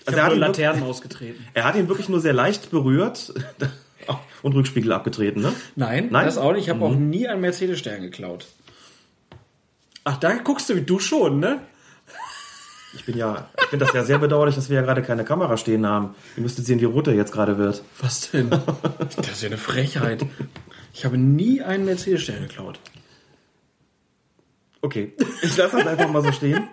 [0.00, 1.46] Ich also er, hat nur ihn wirklich, Laternen ausgetreten.
[1.54, 3.32] er hat ihn wirklich nur sehr leicht berührt
[4.42, 5.52] und Rückspiegel abgetreten, ne?
[5.76, 6.24] Nein, Nein?
[6.26, 6.64] das auch nicht.
[6.64, 8.46] Ich habe auch nie einen Mercedes-Stern geklaut.
[10.04, 11.60] Ach, da guckst du, du schon, ne?
[12.94, 15.56] Ich bin ja, ich finde das ja sehr bedauerlich, dass wir ja gerade keine Kamera
[15.56, 16.14] stehen haben.
[16.36, 17.82] Ihr müsstet sehen, wie rot er jetzt gerade wird.
[18.00, 18.50] Was denn?
[19.16, 20.26] Das ist ja eine Frechheit.
[20.92, 22.78] Ich habe nie einen Mercedes-Stern geklaut.
[24.82, 25.12] Okay,
[25.42, 26.68] ich lasse das einfach mal so stehen.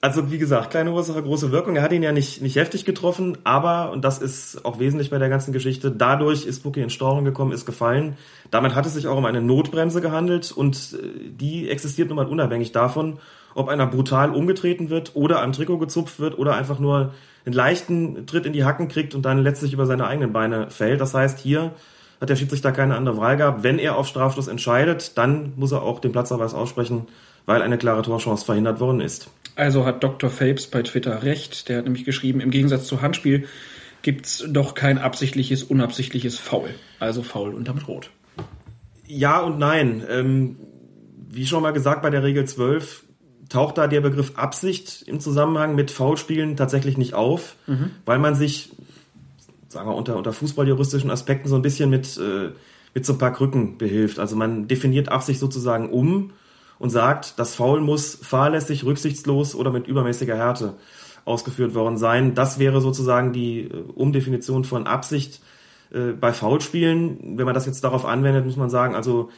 [0.00, 1.76] Also wie gesagt, kleine Ursache, große Wirkung.
[1.76, 5.18] Er hat ihn ja nicht, nicht heftig getroffen, aber, und das ist auch wesentlich bei
[5.18, 8.16] der ganzen Geschichte, dadurch ist Buki in Stauchen gekommen, ist gefallen.
[8.50, 12.26] Damit hat es sich auch um eine Notbremse gehandelt und äh, die existiert nun mal
[12.26, 13.20] unabhängig davon,
[13.54, 18.26] ob einer brutal umgetreten wird oder am Trikot gezupft wird oder einfach nur einen leichten
[18.26, 21.00] Tritt in die Hacken kriegt und dann letztlich über seine eigenen Beine fällt.
[21.00, 21.72] Das heißt, hier
[22.20, 23.62] hat der Schiedsrichter keine andere Wahl gehabt.
[23.64, 27.08] Wenn er auf Strafschluss entscheidet, dann muss er auch den Platzverweis aussprechen,
[27.46, 29.28] weil eine klare Torchance verhindert worden ist.
[29.56, 30.30] Also hat Dr.
[30.30, 31.68] Phelps bei Twitter recht.
[31.68, 33.46] Der hat nämlich geschrieben, im Gegensatz zu Handspiel
[34.02, 36.70] gibt's doch kein absichtliches, unabsichtliches Foul.
[37.00, 38.10] Also Foul und damit rot.
[39.06, 40.04] Ja und nein.
[40.08, 40.56] Ähm,
[41.28, 43.04] wie schon mal gesagt, bei der Regel 12
[43.52, 47.56] taucht da der Begriff Absicht im Zusammenhang mit Foulspielen tatsächlich nicht auf,
[48.06, 48.72] weil man sich,
[49.68, 52.50] sagen wir unter, unter fußballjuristischen Aspekten so ein bisschen mit, äh,
[52.94, 54.18] mit so ein paar Krücken behilft.
[54.18, 56.32] Also man definiert Absicht sozusagen um
[56.78, 60.74] und sagt, das Foul muss fahrlässig, rücksichtslos oder mit übermäßiger Härte
[61.24, 62.34] ausgeführt worden sein.
[62.34, 65.40] Das wäre sozusagen die äh, Umdefinition von Absicht
[65.92, 67.36] äh, bei Foulspielen.
[67.38, 69.30] Wenn man das jetzt darauf anwendet, muss man sagen, also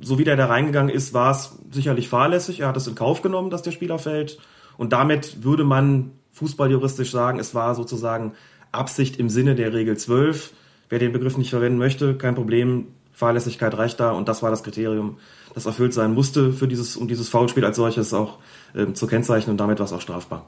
[0.00, 2.60] so wie der da reingegangen ist, war es sicherlich fahrlässig.
[2.60, 4.38] Er hat es in Kauf genommen, dass der Spieler fällt.
[4.76, 8.32] Und damit würde man fußballjuristisch sagen, es war sozusagen
[8.72, 10.52] Absicht im Sinne der Regel 12.
[10.88, 12.86] Wer den Begriff nicht verwenden möchte, kein Problem.
[13.12, 15.18] Fahrlässigkeit reicht da und das war das Kriterium,
[15.52, 18.38] das erfüllt sein musste für dieses, um dieses Foulspiel als solches auch
[18.76, 20.46] ähm, zu kennzeichnen und damit war es auch strafbar.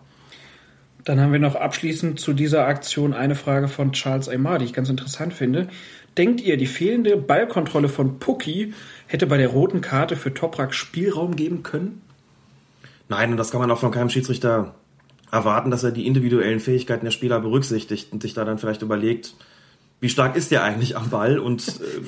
[1.04, 4.72] Dann haben wir noch abschließend zu dieser Aktion eine Frage von Charles Aymar, die ich
[4.72, 5.68] ganz interessant finde.
[6.16, 8.74] Denkt ihr, die fehlende Ballkontrolle von Pucki
[9.06, 12.02] hätte bei der roten Karte für Toprak Spielraum geben können?
[13.08, 14.74] Nein, und das kann man auch von keinem Schiedsrichter
[15.30, 19.34] erwarten, dass er die individuellen Fähigkeiten der Spieler berücksichtigt und sich da dann vielleicht überlegt,
[20.00, 22.00] wie stark ist der eigentlich am Ball und äh,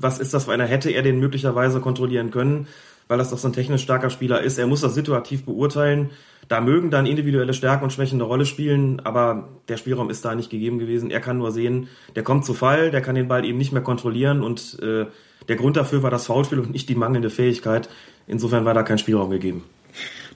[0.00, 2.66] was ist das für einer, hätte er den möglicherweise kontrollieren können,
[3.06, 4.58] weil das doch so ein technisch starker Spieler ist.
[4.58, 6.10] Er muss das situativ beurteilen.
[6.48, 10.34] Da mögen dann individuelle Stärken und Schwächen eine Rolle spielen, aber der Spielraum ist da
[10.34, 11.10] nicht gegeben gewesen.
[11.10, 13.82] Er kann nur sehen, der kommt zu Fall, der kann den Ball eben nicht mehr
[13.82, 15.06] kontrollieren und äh,
[15.48, 17.88] der Grund dafür war das Foulspiel und nicht die mangelnde Fähigkeit.
[18.26, 19.64] Insofern war da kein Spielraum gegeben.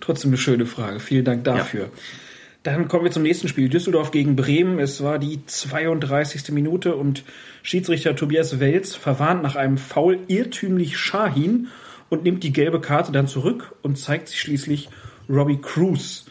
[0.01, 1.01] Trotzdem eine schöne Frage.
[1.01, 1.91] Vielen Dank dafür.
[2.63, 3.69] Dann kommen wir zum nächsten Spiel.
[3.69, 4.79] Düsseldorf gegen Bremen.
[4.79, 6.53] Es war die 32.
[6.53, 7.25] Minute und
[7.63, 11.69] Schiedsrichter Tobias Welz verwarnt nach einem Foul irrtümlich Shahin
[12.09, 14.91] und nimmt die gelbe Karte dann zurück und zeigt sich schließlich
[15.29, 16.27] Robbie Cruz.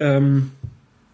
[0.00, 0.52] Ähm,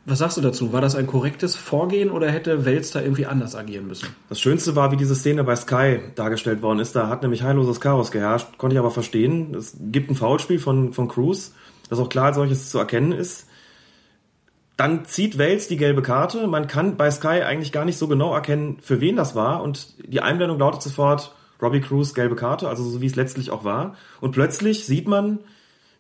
[0.07, 0.73] was sagst du dazu?
[0.73, 4.09] War das ein korrektes Vorgehen oder hätte Welz da irgendwie anders agieren müssen?
[4.29, 6.95] Das Schönste war, wie diese Szene bei Sky dargestellt worden ist.
[6.95, 8.59] Da hat nämlich heilloses Chaos geherrscht.
[8.59, 9.55] Konnte ich aber verstehen.
[9.55, 11.55] Es gibt ein Foulspiel von, von Cruz,
[11.89, 13.47] das auch klar als solches zu erkennen ist.
[14.77, 16.47] Dann zieht Wales die gelbe Karte.
[16.49, 19.63] Man kann bei Sky eigentlich gar nicht so genau erkennen, für wen das war.
[19.63, 23.65] Und die Einblendung lautet sofort Robbie Cruz gelbe Karte, also so wie es letztlich auch
[23.65, 23.95] war.
[24.21, 25.39] Und plötzlich sieht man,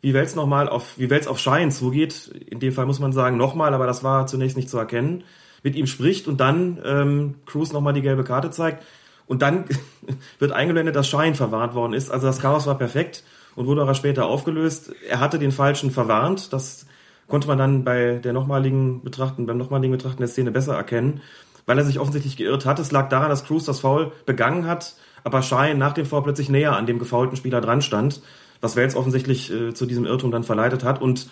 [0.05, 2.31] wie Wels nochmal auf, wie Wels auf Schein zugeht.
[2.51, 5.25] In dem Fall muss man sagen nochmal, aber das war zunächst nicht zu erkennen.
[5.63, 8.85] Mit ihm spricht und dann ähm, Cruz nochmal die gelbe Karte zeigt.
[9.27, 9.65] Und dann
[10.39, 12.11] wird eingeblendet, dass Schein verwarnt worden ist.
[12.11, 13.25] Also das Chaos war perfekt
[13.57, 14.93] und wurde aber später aufgelöst.
[15.09, 16.53] Er hatte den Falschen verwarnt.
[16.53, 16.85] Das
[17.27, 21.23] konnte man dann bei der nochmaligen Betrachten, beim nochmaligen Betrachten der Szene besser erkennen,
[21.65, 22.79] weil er sich offensichtlich geirrt hat.
[22.79, 26.51] Es lag daran, dass Cruz das Foul begangen hat, aber Schein nach dem Foul plötzlich
[26.51, 28.21] näher an dem gefaulten Spieler dran stand.
[28.61, 31.01] Was Wels offensichtlich äh, zu diesem Irrtum dann verleitet hat.
[31.03, 31.29] Und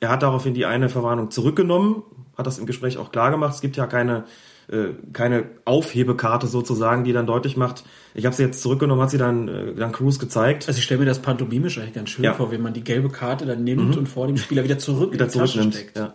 [0.00, 2.02] er hat daraufhin die eine Verwarnung zurückgenommen,
[2.36, 3.54] hat das im Gespräch auch klar gemacht.
[3.54, 4.24] Es gibt ja keine,
[4.68, 9.18] äh, keine Aufhebekarte sozusagen, die dann deutlich macht, ich habe sie jetzt zurückgenommen, hat sie
[9.18, 10.68] dann, äh, dann Cruz gezeigt.
[10.68, 12.34] Also ich stelle mir das pantomimisch eigentlich ganz schön Ja.
[12.34, 15.26] vor, wenn man die gelbe Karte dann nimmt und vor dem Spieler wieder zurück wieder
[15.26, 15.96] in die Tasche steckt.
[15.96, 16.14] Ja.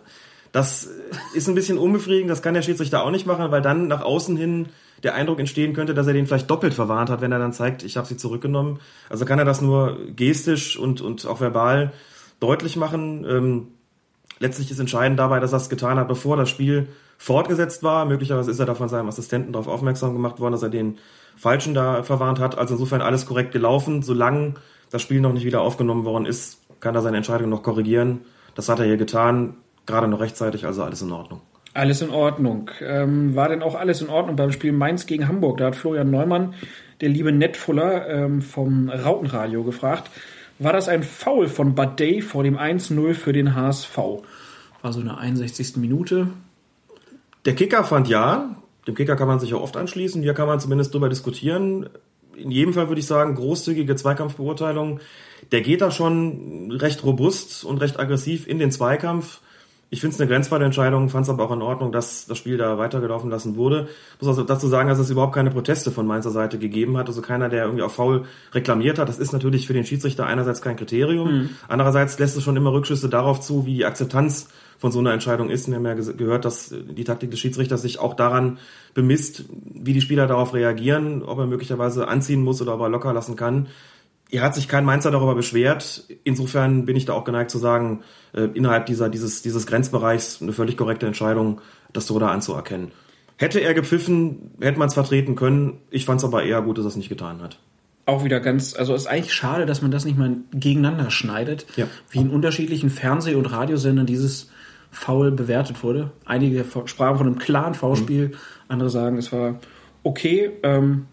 [0.52, 0.88] Das
[1.34, 4.36] ist ein bisschen unbefriedigend, das kann der Schiedsrichter auch nicht machen, weil dann nach außen
[4.36, 4.66] hin
[5.02, 7.82] der Eindruck entstehen könnte, dass er den vielleicht doppelt verwarnt hat, wenn er dann zeigt,
[7.82, 8.78] ich habe sie zurückgenommen.
[9.08, 11.92] Also kann er das nur gestisch und, und auch verbal
[12.40, 13.24] deutlich machen.
[13.28, 13.68] Ähm,
[14.38, 16.88] letztlich ist entscheidend dabei, dass er es getan hat, bevor das Spiel
[17.18, 18.04] fortgesetzt war.
[18.04, 20.98] Möglicherweise ist er da von seinem Assistenten darauf aufmerksam gemacht worden, dass er den
[21.36, 22.58] Falschen da verwarnt hat.
[22.58, 24.02] Also insofern alles korrekt gelaufen.
[24.02, 24.54] Solange
[24.90, 28.20] das Spiel noch nicht wieder aufgenommen worden ist, kann er seine Entscheidung noch korrigieren.
[28.54, 29.54] Das hat er hier getan,
[29.86, 31.40] gerade noch rechtzeitig, also alles in Ordnung.
[31.74, 32.70] Alles in Ordnung.
[32.80, 35.58] Ähm, war denn auch alles in Ordnung beim Spiel Mainz gegen Hamburg?
[35.58, 36.54] Da hat Florian Neumann,
[37.00, 40.10] der liebe Netfuller ähm, vom Rautenradio, gefragt,
[40.58, 43.96] war das ein Foul von Bad Day vor dem 1-0 für den HSV?
[43.96, 45.76] War so eine 61.
[45.76, 46.28] Minute.
[47.44, 48.56] Der Kicker fand ja,
[48.86, 51.88] dem Kicker kann man sich ja oft anschließen, hier kann man zumindest drüber diskutieren.
[52.36, 55.00] In jedem Fall würde ich sagen, großzügige Zweikampfbeurteilung.
[55.50, 59.40] Der geht da schon recht robust und recht aggressiv in den Zweikampf.
[59.92, 62.78] Ich finde es eine Grenzfallentscheidung, fand es aber auch in Ordnung, dass das Spiel da
[62.78, 63.88] weitergelaufen lassen wurde.
[64.18, 67.20] Muss also dazu sagen, dass es überhaupt keine Proteste von Mainzer Seite gegeben hat, also
[67.20, 68.24] keiner, der irgendwie auf Foul
[68.54, 69.10] reklamiert hat.
[69.10, 73.10] Das ist natürlich für den Schiedsrichter einerseits kein Kriterium, andererseits lässt es schon immer Rückschlüsse
[73.10, 75.68] darauf zu, wie die Akzeptanz von so einer Entscheidung ist.
[75.68, 78.60] Wir haben ja gehört, dass die Taktik des Schiedsrichters sich auch daran
[78.94, 83.12] bemisst, wie die Spieler darauf reagieren, ob er möglicherweise anziehen muss oder ob er locker
[83.12, 83.68] lassen kann.
[84.32, 86.04] Hier hat sich kein Mainzer darüber beschwert.
[86.24, 88.02] Insofern bin ich da auch geneigt zu sagen,
[88.32, 91.60] äh, innerhalb dieser, dieses, dieses Grenzbereichs eine völlig korrekte Entscheidung,
[91.92, 92.92] das so da anzuerkennen.
[93.36, 95.80] Hätte er gepfiffen, hätte man es vertreten können.
[95.90, 97.58] Ich fand es aber eher gut, dass er es nicht getan hat.
[98.06, 101.86] Auch wieder ganz, also ist eigentlich schade, dass man das nicht mal gegeneinander schneidet, Ja.
[102.10, 104.50] wie in unterschiedlichen Fernseh- und Radiosendern dieses
[104.90, 106.10] Foul bewertet wurde.
[106.24, 108.32] Einige sprachen von einem klaren Foulspiel,
[108.68, 109.60] andere sagen, es war
[110.04, 110.52] okay.
[110.62, 111.06] Ähm,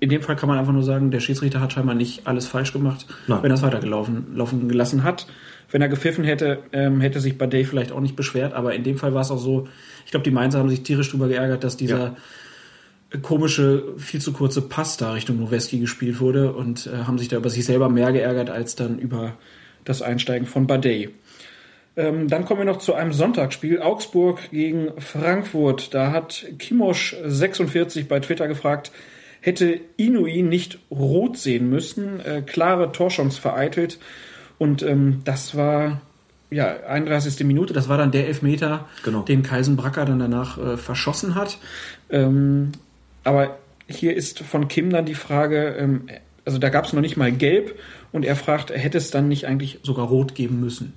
[0.00, 2.72] in dem Fall kann man einfach nur sagen, der Schiedsrichter hat scheinbar nicht alles falsch
[2.72, 3.42] gemacht, Nein.
[3.42, 5.26] wenn er es weitergelaufen laufen gelassen hat.
[5.70, 8.96] Wenn er gepfiffen hätte, ähm, hätte sich Badei vielleicht auch nicht beschwert, aber in dem
[8.96, 9.68] Fall war es auch so,
[10.04, 13.18] ich glaube, die Mainzer haben sich tierisch drüber geärgert, dass dieser Ja.
[13.22, 17.36] komische, viel zu kurze Pass da Richtung Noweski gespielt wurde und äh, haben sich da
[17.36, 19.34] über sich selber mehr geärgert als dann über
[19.84, 21.10] das Einsteigen von Badei.
[21.96, 23.80] Ähm, dann kommen wir noch zu einem Sonntagsspiel.
[23.80, 25.92] Augsburg gegen Frankfurt.
[25.94, 28.92] Da hat Kimosch46 bei Twitter gefragt,
[29.40, 32.20] hätte Inui nicht rot sehen müssen.
[32.20, 33.98] Äh, klare Torchance vereitelt.
[34.58, 36.00] Und ähm, das war
[36.50, 37.46] ja 31.
[37.46, 37.72] Minute.
[37.72, 39.22] Das war dann der Elfmeter, Genau.
[39.22, 41.58] den Keisenbracker dann danach äh, verschossen hat.
[42.10, 42.72] Ähm,
[43.24, 43.58] aber
[43.88, 46.08] hier ist von Kim dann die Frage, ähm,
[46.44, 47.78] also da gab es noch nicht mal gelb
[48.10, 50.94] und er fragt, hätte es dann nicht eigentlich sogar rot geben müssen?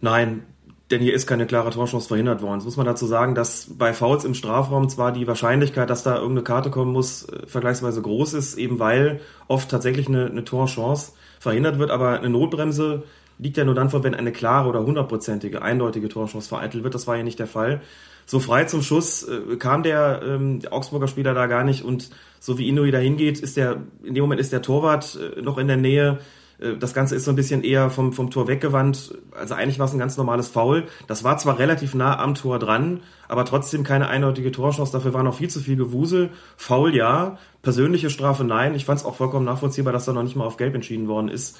[0.00, 0.42] Nein,
[0.90, 2.58] denn hier ist keine klare Torchance verhindert worden.
[2.58, 6.14] Jetzt muss man dazu sagen, dass bei Fouls im Strafraum zwar die Wahrscheinlichkeit, dass da
[6.14, 11.12] irgendeine Karte kommen muss, äh, vergleichsweise groß ist, eben weil oft tatsächlich eine, eine Torchance
[11.40, 13.02] verhindert wird, aber eine Notbremse
[13.38, 16.94] liegt ja nur dann vor, wenn eine klare oder hundertprozentige, eindeutige Torchance vereitelt wird.
[16.94, 17.82] Das war ja nicht der Fall.
[18.24, 22.10] So frei zum Schuss äh, kam der, ähm, der Augsburger Spieler da gar nicht und
[22.40, 25.58] so wie Inui da hingeht, ist der, in dem Moment ist der Torwart äh, noch
[25.58, 26.18] in der Nähe.
[26.58, 29.14] Äh, Das Ganze ist so ein bisschen eher vom, vom Tor weggewandt.
[29.36, 30.84] Also eigentlich war es ein ganz normales Foul.
[31.06, 34.92] Das war zwar relativ nah am Tor dran, aber trotzdem keine eindeutige Torchance.
[34.92, 36.30] Dafür war noch viel zu viel Gewusel.
[36.56, 38.74] Foul ja, persönliche Strafe nein.
[38.74, 41.28] Ich fand es auch vollkommen nachvollziehbar, dass da noch nicht mal auf Gelb entschieden worden
[41.28, 41.58] ist.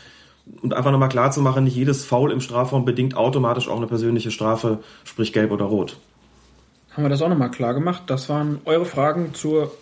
[0.62, 3.88] Und einfach nochmal klar zu machen, nicht jedes Foul im Strafraum bedingt automatisch auch eine
[3.88, 5.98] persönliche Strafe, sprich Gelb oder Rot.
[6.92, 8.04] Haben wir das auch nochmal klar gemacht?
[8.06, 9.72] Das waren eure Fragen zur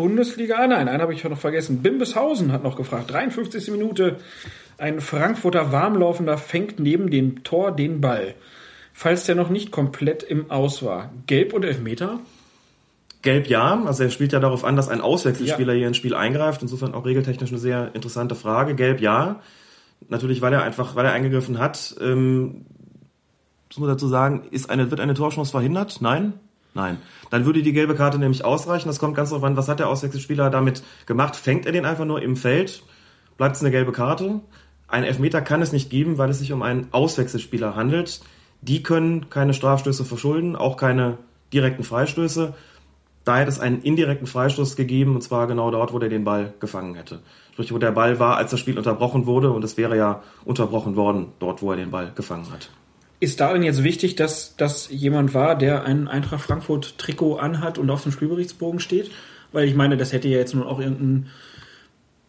[0.00, 0.54] Bundesliga.
[0.56, 1.82] Ah nein, einen habe ich noch vergessen.
[1.82, 3.10] Bimbeshausen hat noch gefragt.
[3.10, 3.70] 53.
[3.70, 4.16] Minute.
[4.78, 8.34] Ein Frankfurter Warmlaufender fängt neben dem Tor den Ball.
[8.94, 11.12] Falls der noch nicht komplett im Aus war.
[11.26, 12.18] Gelb und Elfmeter?
[13.20, 15.78] Gelb ja, also er spielt ja darauf an, dass ein Auswechselspieler Ja.
[15.80, 16.62] hier ins Spiel eingreift.
[16.62, 18.74] Insofern auch regeltechnisch eine sehr interessante Frage.
[18.74, 19.40] Gelb ja.
[20.08, 21.94] Natürlich, weil er einfach, weil er eingegriffen hat.
[22.00, 22.64] Ähm,
[23.68, 25.98] muss man dazu sagen, ist eine, wird eine Torchance verhindert?
[26.00, 26.32] Nein?
[26.74, 26.98] Nein.
[27.30, 28.88] Dann würde die gelbe Karte nämlich ausreichen.
[28.88, 31.36] Das kommt ganz darauf an, was hat der Auswechselspieler damit gemacht?
[31.36, 32.82] Fängt er den einfach nur im Feld?
[33.36, 34.40] Bleibt es eine gelbe Karte?
[34.86, 38.20] Ein Elfmeter kann es nicht geben, weil es sich um einen Auswechselspieler handelt.
[38.60, 41.18] Die können keine Strafstöße verschulden, auch keine
[41.52, 42.54] direkten Freistöße.
[43.24, 46.54] Da hätte es einen indirekten Freistoß gegeben, und zwar genau dort, wo der den Ball
[46.58, 47.20] gefangen hätte.
[47.52, 50.96] Sprich, wo der Ball war, als das Spiel unterbrochen wurde, und es wäre ja unterbrochen
[50.96, 52.70] worden, dort, wo er den Ball gefangen hat.
[53.20, 57.90] Ist darin jetzt wichtig, dass das jemand war, der ein Eintracht Frankfurt Trikot anhat und
[57.90, 59.10] auf dem Spielberichtsbogen steht?
[59.52, 61.26] Weil ich meine, das hätte ja jetzt nun auch irgendein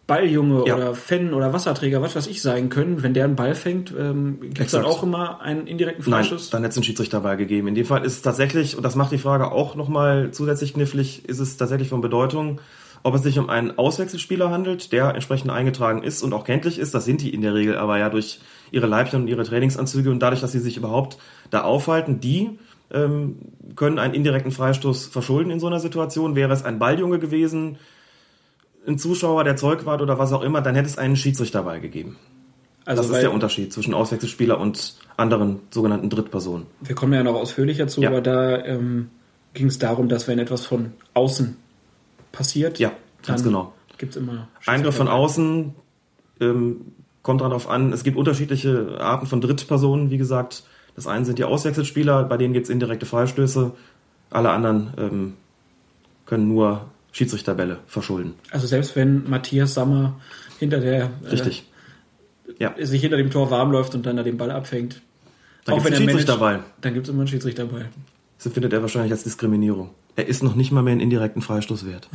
[0.07, 0.75] Balljunge Ja.
[0.75, 3.01] oder Fan oder Wasserträger, was weiß ich, sein können.
[3.03, 6.49] Wenn der einen Ball fängt, ähm, gibt es dann auch immer einen indirekten Nein, Freischuss?
[6.49, 7.69] dann hätte es einen Schiedsrichterball gegeben.
[7.69, 11.23] In dem Fall ist es tatsächlich, und das macht die Frage auch nochmal zusätzlich knifflig,
[11.29, 12.59] ist es tatsächlich von Bedeutung,
[13.03, 16.93] ob es sich um einen Auswechselspieler handelt, der entsprechend eingetragen ist und auch kenntlich ist.
[16.93, 18.39] Das sind die in der Regel aber ja durch
[18.71, 21.17] ihre Leibchen und ihre Trainingsanzüge und dadurch, dass sie sich überhaupt
[21.49, 22.59] da aufhalten, die
[22.93, 23.37] ähm,
[23.75, 26.35] können einen indirekten Freistoß verschulden in so einer Situation.
[26.35, 27.77] Wäre es ein Balljunge gewesen,
[28.87, 32.17] ein Zuschauer, der Zeugwart oder was auch immer, dann hätte es einen Schiedsrichterball gegeben.
[32.83, 36.65] Also, Das ist der Unterschied zwischen Auswechselspieler und anderen sogenannten Drittpersonen.
[36.81, 38.09] wir kommen ja noch ausführlicher zu, Ja.
[38.09, 39.09] aber da ähm,
[39.53, 41.57] ging es darum, dass wenn etwas von außen
[42.31, 42.91] passiert, Ja,
[43.25, 43.73] ganz genau.
[43.97, 45.75] gibt es immer Eingriff von außen
[46.39, 46.81] ähm,
[47.21, 50.63] kommt darauf an, es gibt unterschiedliche Arten von Drittpersonen, wie gesagt.
[50.95, 53.71] Das eine sind die Auswechselspieler, bei denen gibt es indirekte Freistöße.
[54.31, 55.33] Alle anderen ähm,
[56.25, 58.33] können nur Schiedsrichterbälle verschulden.
[58.51, 60.19] Also selbst wenn Matthias Sammer
[60.59, 61.65] hinter der Richtig.
[62.59, 62.73] ja.
[62.77, 65.01] äh, sich hinter dem Tor warm läuft und dann da den Ball abfängt,
[65.65, 66.63] Dann gibt's wenn er managt, Schiedsrichterball.
[66.81, 67.89] dann gibt es immer einen Schiedsrichterball.
[68.37, 69.91] Das empfindet er wahrscheinlich als Diskriminierung.
[70.15, 72.09] Er ist noch nicht mal mehr einen indirekten Freistoß wert.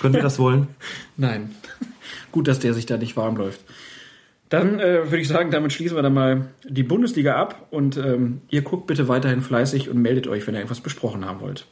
[0.00, 0.68] Können wir das wollen?
[1.16, 1.54] Nein.
[2.30, 3.60] Gut, dass der sich da nicht warm läuft.
[4.48, 8.42] Dann äh, würde ich sagen, damit schließen wir dann mal die Bundesliga ab und ähm,
[8.50, 11.66] ihr guckt bitte weiterhin fleißig und meldet euch, wenn ihr irgendwas besprochen haben wollt.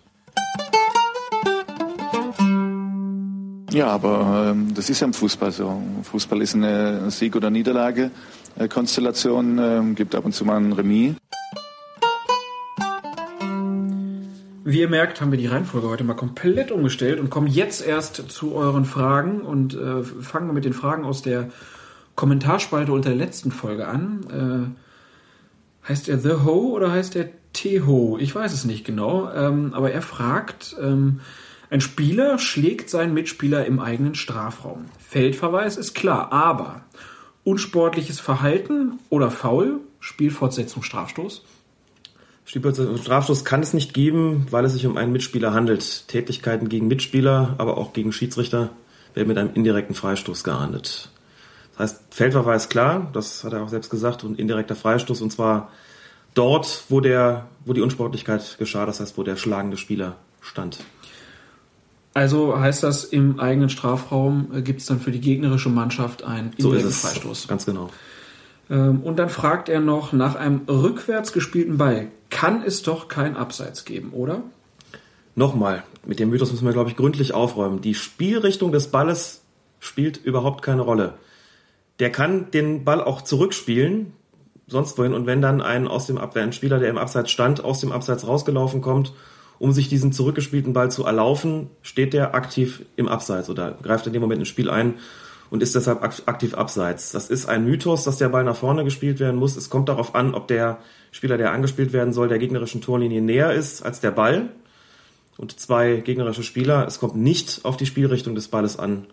[3.72, 5.82] Ja, aber ähm, das ist ja im Fußball so.
[6.04, 11.16] Fußball ist eine Sieg- oder Niederlage-Konstellation, ähm, gibt ab und zu mal ein Remis.
[14.70, 18.30] Wie ihr merkt, haben wir die Reihenfolge heute mal komplett umgestellt und kommen jetzt erst
[18.30, 21.50] zu euren Fragen und äh, fangen wir mit den Fragen aus der
[22.14, 24.76] Kommentarspalte unter der letzten Folge an.
[25.84, 28.16] Äh, heißt er The Ho oder heißt er T-Ho?
[28.20, 31.18] Ich weiß es nicht genau, ähm, aber er fragt, ähm,
[31.68, 34.84] ein Spieler schlägt seinen Mitspieler im eigenen Strafraum.
[35.00, 36.82] Feldverweis ist klar, aber
[37.42, 41.42] unsportliches Verhalten oder Foul, Spielfortsetzung, Strafstoß?
[42.44, 46.08] Strafstoß kann es nicht geben, weil es sich um einen Mitspieler handelt.
[46.08, 48.70] Tätigkeiten gegen Mitspieler, aber auch gegen Schiedsrichter
[49.14, 51.10] werden mit einem indirekten Freistoß geahndet.
[51.76, 55.70] Das heißt, Feldverweis klar, das hat er auch selbst gesagt, und indirekter Freistoß und zwar
[56.34, 60.78] dort, wo der, wo die Unsportlichkeit geschah, das heißt, wo der schlagende Spieler stand.
[62.12, 66.72] Also heißt das, im eigenen Strafraum gibt es dann für die gegnerische Mannschaft einen So
[66.72, 67.00] ist indirekten es.
[67.00, 67.48] Freistoß.
[67.48, 67.90] Ganz genau.
[68.68, 73.36] Ähm, und dann fragt er noch, nach einem rückwärts gespielten Ball kann es doch kein
[73.36, 74.42] Abseits geben, oder?
[75.34, 77.80] Nochmal, mit dem Mythos müssen wir, glaube ich, gründlich aufräumen.
[77.80, 79.42] Die Spielrichtung des Balles
[79.78, 81.14] spielt überhaupt keine Rolle.
[81.98, 84.12] Der kann den Ball auch zurückspielen,
[84.66, 85.14] sonst wohin.
[85.14, 87.92] Und wenn dann ein aus dem Abwehr, ein Spieler, der im Abseits stand, aus dem
[87.92, 89.12] Abseits rausgelaufen kommt,
[89.58, 94.12] um sich diesen zurückgespielten Ball zu erlaufen, steht der aktiv im Abseits oder greift in
[94.14, 94.94] dem Moment ins Spiel ein
[95.50, 97.12] und ist deshalb ak- aktiv abseits.
[97.12, 99.56] Das ist ein Mythos, dass der Ball nach vorne gespielt werden muss.
[99.56, 100.78] Es kommt darauf an, ob der
[101.12, 104.50] Spieler, der angespielt werden soll, der gegnerischen Torlinie näher ist als der Ball
[105.36, 106.86] und zwei gegnerische Spieler.
[106.86, 109.06] Es kommt nicht auf die Spielrichtung des Balles an.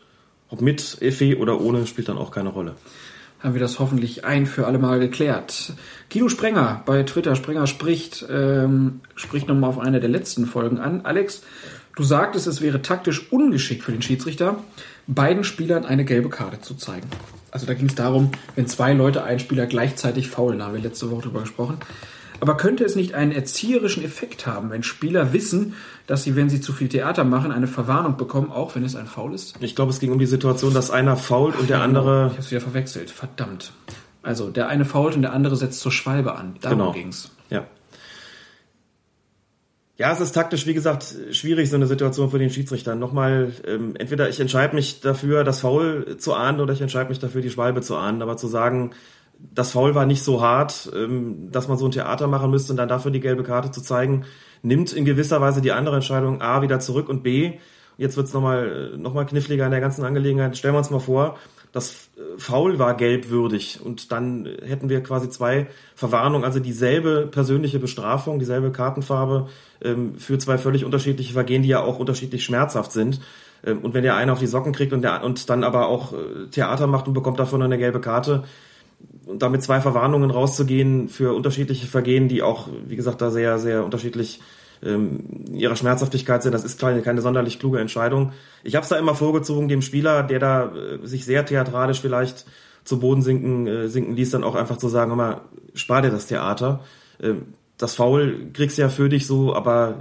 [0.49, 2.75] Ob mit Effet oder ohne spielt dann auch keine Rolle.
[3.39, 5.73] Haben wir das hoffentlich ein für alle Mal geklärt.
[6.11, 11.01] Guido Sprenger bei Twitter, Sprenger spricht, ähm, spricht nochmal auf eine der letzten Folgen an.
[11.05, 11.43] Alex,
[11.95, 14.63] du sagtest, es wäre taktisch ungeschickt für den Schiedsrichter,
[15.05, 17.07] beiden Spielern eine gelbe Karte zu zeigen.
[17.51, 20.81] Also da ging es darum, wenn zwei Leute einen Spieler gleichzeitig faulen, da haben wir
[20.81, 21.77] letzte Woche drüber gesprochen.
[22.39, 25.73] Aber könnte es nicht einen erzieherischen Effekt haben, wenn Spieler wissen,
[26.05, 29.07] dass sie, wenn sie zu viel Theater machen, eine Verwarnung bekommen, auch wenn es ein
[29.07, 29.55] Foul ist?
[29.59, 32.51] Ich glaube, es ging um die Situation, dass einer fault und der andere Ich hab's
[32.51, 33.09] wieder verwechselt.
[33.09, 33.71] Verdammt.
[34.21, 36.55] Also der eine fault und der andere setzt zur Schwalbe an.
[36.61, 36.91] Darum Genau.
[36.91, 37.31] ging's.
[37.49, 37.65] Ja.
[39.97, 42.93] Ja, es ist taktisch, wie gesagt, schwierig, so eine Situation für den Schiedsrichter.
[42.93, 47.17] Nochmal, ähm, entweder ich entscheide mich dafür, das Foul zu ahnden, oder ich entscheide mich
[47.17, 48.21] dafür, die Schwalbe zu ahnden.
[48.21, 48.91] Aber zu sagen,
[49.39, 52.77] das Foul war nicht so hart, ähm, dass man so ein Theater machen müsste und
[52.77, 54.25] dann dafür die gelbe Karte zu zeigen,
[54.61, 57.53] nimmt in gewisser Weise die andere Entscheidung A wieder zurück und B,
[57.97, 60.57] jetzt wird's nochmal noch mal kniffliger in der ganzen Angelegenheit.
[60.57, 61.37] Stellen wir uns mal vor,
[61.77, 67.79] das äh, Foul war gelbwürdig und dann hätten wir quasi zwei Verwarnungen, also dieselbe persönliche
[67.79, 69.47] Bestrafung, dieselbe Kartenfarbe
[69.81, 73.21] ähm, für zwei völlig unterschiedliche Vergehen, die ja auch unterschiedlich schmerzhaft sind.
[73.65, 76.13] Ähm, und wenn der eine auf die Socken kriegt und, der, und dann aber auch
[76.13, 78.43] äh, Theater macht und bekommt davon eine gelbe Karte,
[79.27, 83.83] und damit zwei Verwarnungen rauszugehen für unterschiedliche Vergehen, die auch, wie gesagt, da sehr, sehr
[83.83, 84.39] unterschiedlich
[84.83, 85.19] ähm,
[85.51, 88.33] ihrer Schmerzhaftigkeit sind, das ist keine, keine sonderlich kluge Entscheidung.
[88.63, 92.45] Ich habe es da immer vorgezogen, dem Spieler, der da äh, sich sehr theatralisch vielleicht
[92.83, 95.41] zu Boden sinken, äh, sinken ließ, dann auch einfach zu sagen, hör
[95.73, 96.81] spar dir das Theater.
[97.21, 99.99] Ähm, das Foul kriegst du ja für dich so, aber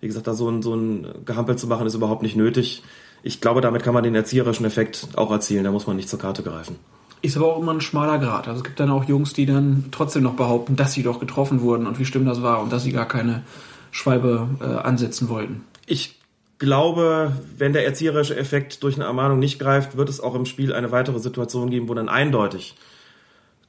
[0.00, 2.82] wie gesagt, da so ein, so ein Gehampel zu machen, ist überhaupt nicht nötig.
[3.22, 5.64] ich glaube, damit kann man den erzieherischen Effekt auch erzielen.
[5.64, 6.76] Da muss man nicht zur Karte greifen.
[7.20, 8.46] Ist aber auch immer ein schmaler Grad.
[8.46, 11.62] Also es gibt dann auch Jungs, die dann trotzdem noch behaupten, dass sie doch getroffen
[11.62, 13.42] wurden und wie schlimm das war und dass sie gar keine
[13.90, 15.64] Schwalbe äh, ansetzen wollten.
[15.86, 16.18] Ich
[16.58, 20.72] glaube, wenn der erzieherische Effekt durch eine Ermahnung nicht greift, wird es auch im Spiel
[20.72, 22.74] eine weitere Situation geben, wo dann eindeutig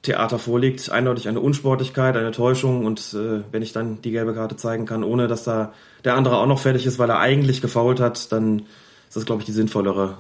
[0.02, 4.56] Theater vorliegt, eindeutig eine Unsportlichkeit, eine Täuschung und äh, wenn ich dann die gelbe Karte
[4.56, 5.74] zeigen kann, ohne dass da
[6.06, 8.64] der andere auch noch fertig ist, weil er eigentlich gefault hat, dann
[9.08, 10.18] ist das, glaube ich, die sinnvollere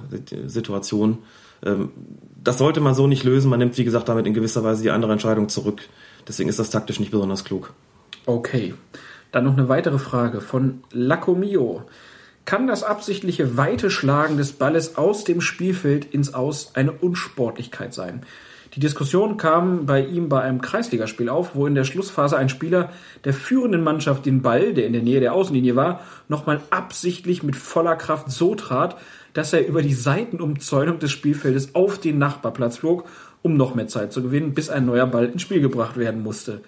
[0.47, 1.19] Situation.
[1.63, 1.91] Ähm,
[2.43, 3.49] das sollte man so nicht lösen.
[3.49, 5.87] Man nimmt, wie gesagt, damit in gewisser Weise die andere Entscheidung zurück.
[6.27, 7.73] Deswegen ist das taktisch nicht besonders klug.
[8.25, 8.73] Okay.
[9.31, 11.83] Dann noch eine weitere Frage von Lacomio.
[12.45, 18.23] Kann das absichtliche weite Schlagen des Balles aus dem Spielfeld ins Aus eine Unsportlichkeit sein?
[18.75, 22.91] Die Diskussion kam bei ihm bei einem Kreisligaspiel auf, wo in der Schlussphase ein Spieler
[23.23, 27.55] der führenden Mannschaft den Ball, der in der Nähe der Außenlinie war, nochmal absichtlich mit
[27.55, 28.97] voller Kraft so trat,
[29.33, 33.05] dass er über die Seitenumzäunung des Spielfeldes auf den Nachbarplatz flog,
[33.41, 36.61] um noch mehr Zeit zu gewinnen, bis ein neuer Ball ins Spiel gebracht werden musste.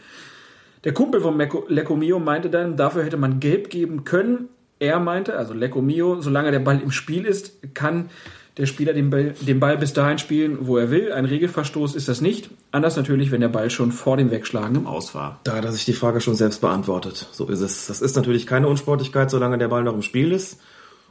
[0.83, 4.49] Der Kumpel von Lecco meinte dann, dafür hätte man gelb geben können.
[4.79, 5.83] Er meinte, also Lecco
[6.21, 8.09] solange der Ball im Spiel ist, kann
[8.57, 11.13] der Spieler den Ball, den Ball bis dahin spielen, wo er will.
[11.13, 12.49] Ein Regelverstoß ist das nicht.
[12.71, 15.39] Anders natürlich, wenn der Ball schon vor dem Wegschlagen im Aus war.
[15.43, 17.29] Da hat er sich die Frage schon selbst beantwortet.
[17.31, 17.87] So ist es.
[17.87, 20.59] Das ist natürlich keine Unsportlichkeit, solange der Ball noch im Spiel ist.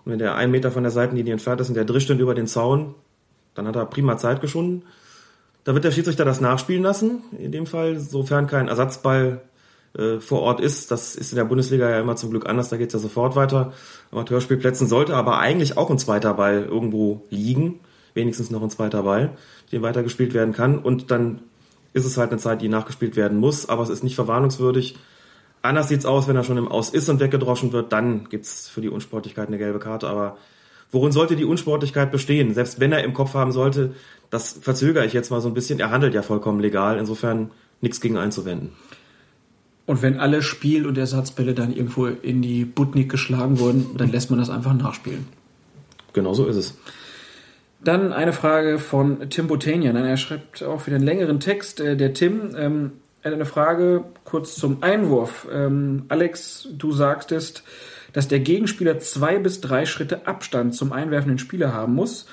[0.04, 2.46] Und wenn der ein Meter von der Seitenlinie entfernt ist und der drischt über den
[2.46, 2.94] Zaun,
[3.54, 4.82] dann hat er prima Zeit geschunden.
[5.64, 7.22] Da wird der Schiedsrichter das nachspielen lassen.
[7.38, 9.42] In dem Fall, sofern kein Ersatzball
[9.96, 10.90] äh, vor Ort ist.
[10.90, 13.72] Das ist in der Bundesliga ja immer zum Glück anders, da geht's ja sofort weiter.
[14.12, 17.80] Amateurspielplätzen sollte aber eigentlich auch ein zweiter Ball irgendwo liegen,
[18.14, 19.36] wenigstens noch ein zweiter Ball,
[19.72, 20.78] den weitergespielt werden kann.
[20.78, 21.40] Und dann
[21.92, 24.96] ist es halt eine Zeit, die nachgespielt werden muss, aber es ist nicht verwarnungswürdig.
[25.62, 28.80] Anders sieht's aus, wenn er schon im Aus ist und weggedroschen wird, dann gibt's für
[28.80, 30.08] die Unsportlichkeit eine gelbe Karte.
[30.08, 30.38] Aber
[30.90, 32.54] worin sollte die Unsportlichkeit bestehen?
[32.54, 33.94] Selbst wenn er im Kopf haben sollte,
[34.30, 35.80] das verzögere ich jetzt mal so ein bisschen.
[35.80, 38.72] Er handelt ja vollkommen legal, insofern nichts gegen einzuwenden.
[39.90, 44.30] Und wenn alle Spiel- und Ersatzbälle dann irgendwo in die Butnik geschlagen wurden, dann lässt
[44.30, 45.26] man das einfach nachspielen.
[46.12, 46.78] Genau so ist es.
[47.82, 49.96] Dann eine Frage von Tim Botanian.
[49.96, 51.80] Er schreibt auch wieder einen längeren Text.
[51.80, 52.92] Äh, der Tim ähm,
[53.24, 55.48] hat eine Frage kurz zum Einwurf.
[55.52, 57.64] Ähm, Alex, du sagtest,
[58.12, 62.26] dass der Gegenspieler zwei bis drei Schritte Abstand zum einwerfenden Spieler haben muss.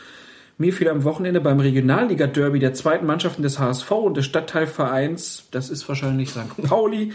[0.59, 5.69] Mir fiel am Wochenende beim Regionalliga-Derby der zweiten Mannschaften des HSV und des Stadtteilvereins, das
[5.69, 6.57] ist wahrscheinlich St.
[6.63, 7.13] Pauli,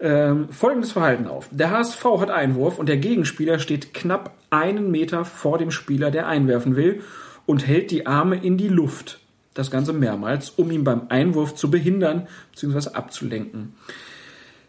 [0.00, 1.48] ähm, folgendes Verhalten auf.
[1.50, 6.26] Der HSV hat Einwurf und der Gegenspieler steht knapp einen Meter vor dem Spieler, der
[6.26, 7.02] einwerfen will,
[7.44, 9.20] und hält die Arme in die Luft.
[9.52, 12.94] Das Ganze mehrmals, um ihn beim Einwurf zu behindern bzw.
[12.94, 13.74] abzulenken.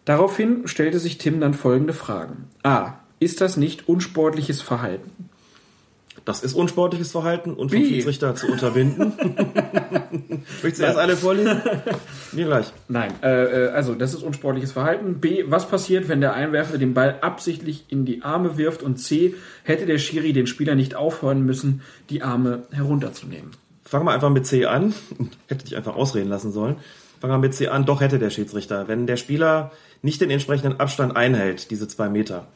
[0.03, 2.49] Daraufhin stellte sich Tim dann folgende Fragen.
[2.63, 2.95] A.
[3.19, 5.29] Ist das nicht unsportliches Verhalten?
[6.25, 9.13] Das ist unsportliches Verhalten und vom Schiedsrichter zu unterbinden.
[10.61, 11.61] Möchtest du erst alle vorlesen?
[12.31, 12.71] Mir gleich.
[12.87, 15.19] Nein, äh, äh, also das ist unsportliches Verhalten.
[15.19, 18.83] B, was passiert, wenn der Einwerfer den Ball absichtlich in die Arme wirft?
[18.83, 23.51] Und C, hätte der Schiri den Spieler nicht aufhören müssen, die Arme herunterzunehmen?
[23.83, 24.93] Fangen wir einfach mit C an.
[25.47, 26.77] Hätte dich einfach ausreden lassen sollen.
[27.19, 27.85] Fangen wir mit C an.
[27.85, 28.87] Doch hätte der Schiedsrichter.
[28.87, 32.47] Wenn der Spieler nicht den entsprechenden Abstand einhält, diese zwei Meter,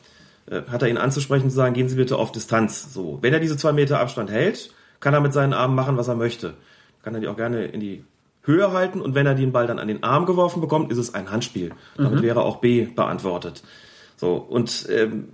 [0.51, 2.93] hat er ihn anzusprechen zu sagen, gehen Sie bitte auf Distanz.
[2.93, 6.07] So, wenn er diese zwei Meter Abstand hält, kann er mit seinen Armen machen, was
[6.07, 6.53] er möchte.
[7.03, 8.03] Kann er die auch gerne in die
[8.43, 11.13] Höhe halten und wenn er den Ball dann an den Arm geworfen bekommt, ist es
[11.13, 11.71] ein Handspiel.
[11.97, 12.23] Damit mhm.
[12.23, 13.63] wäre auch B beantwortet.
[14.17, 15.29] So und ähm,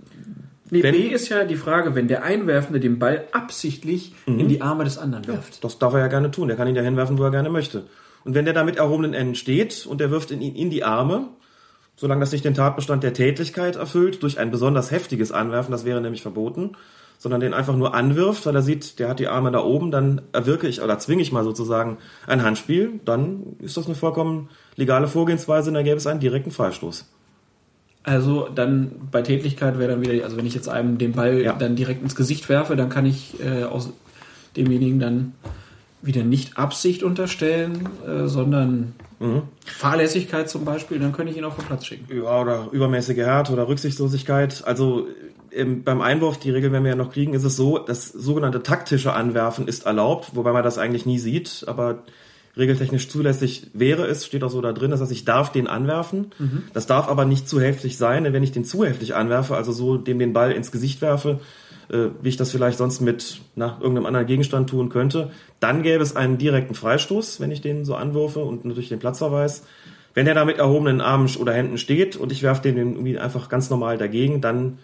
[0.72, 4.38] Nee, wenn, B ist ja die Frage, wenn der Einwerfende den Ball absichtlich mhm.
[4.40, 5.56] in die Arme des anderen wirft.
[5.56, 6.48] Ja, das darf er ja gerne tun.
[6.48, 7.84] Der kann ihn ja hinwerfen, wo er gerne möchte.
[8.24, 11.28] Und wenn der da mit erhobenen Enden steht und der wirft ihn in die Arme,
[12.02, 16.00] solange das nicht den Tatbestand der Tätlichkeit erfüllt, durch ein besonders heftiges Anwerfen, das wäre
[16.00, 16.72] nämlich verboten,
[17.16, 20.20] sondern den einfach nur anwirft, weil er sieht, der hat die Arme da oben, dann
[20.32, 25.06] erwirke ich oder zwinge ich mal sozusagen ein Handspiel, dann ist das eine vollkommen legale
[25.06, 27.08] Vorgehensweise und da gäbe es einen direkten Freistoß.
[28.02, 31.52] Also dann bei Tätlichkeit wäre dann wieder, also wenn ich jetzt einem den Ball ja.
[31.52, 33.92] dann direkt ins Gesicht werfe, dann kann ich äh, aus
[34.56, 35.34] demjenigen dann
[36.02, 39.42] wieder nicht Absicht unterstellen, äh, sondern mhm.
[39.64, 42.06] Fahrlässigkeit zum Beispiel, dann könnte ich ihn auch vom Platz schicken.
[42.14, 44.64] Ja, oder übermäßige Härte oder Rücksichtslosigkeit.
[44.66, 45.06] Also
[45.50, 48.62] im, beim Einwurf, die Regel werden wir ja noch kriegen, ist es so, das sogenannte
[48.62, 52.02] taktische Anwerfen ist erlaubt, wobei man das eigentlich nie sieht, aber
[52.56, 56.32] regeltechnisch zulässig wäre es, steht auch so da drin, das heißt, ich darf den anwerfen.
[56.38, 56.64] Mhm.
[56.74, 59.72] Das darf aber nicht zu heftig sein, denn wenn ich den zu heftig anwerfe, also
[59.72, 61.40] so dem den Ball ins Gesicht werfe,
[61.90, 65.30] äh, wie ich das vielleicht sonst mit na, irgendeinem anderen Gegenstand tun könnte.
[65.60, 69.64] Dann gäbe es einen direkten Freistoß, wenn ich den so anwürfe und natürlich den Platzverweis.
[70.14, 73.48] Wenn er da mit erhobenen Armen oder Händen steht und ich werfe den irgendwie einfach
[73.48, 74.78] ganz normal dagegen, dann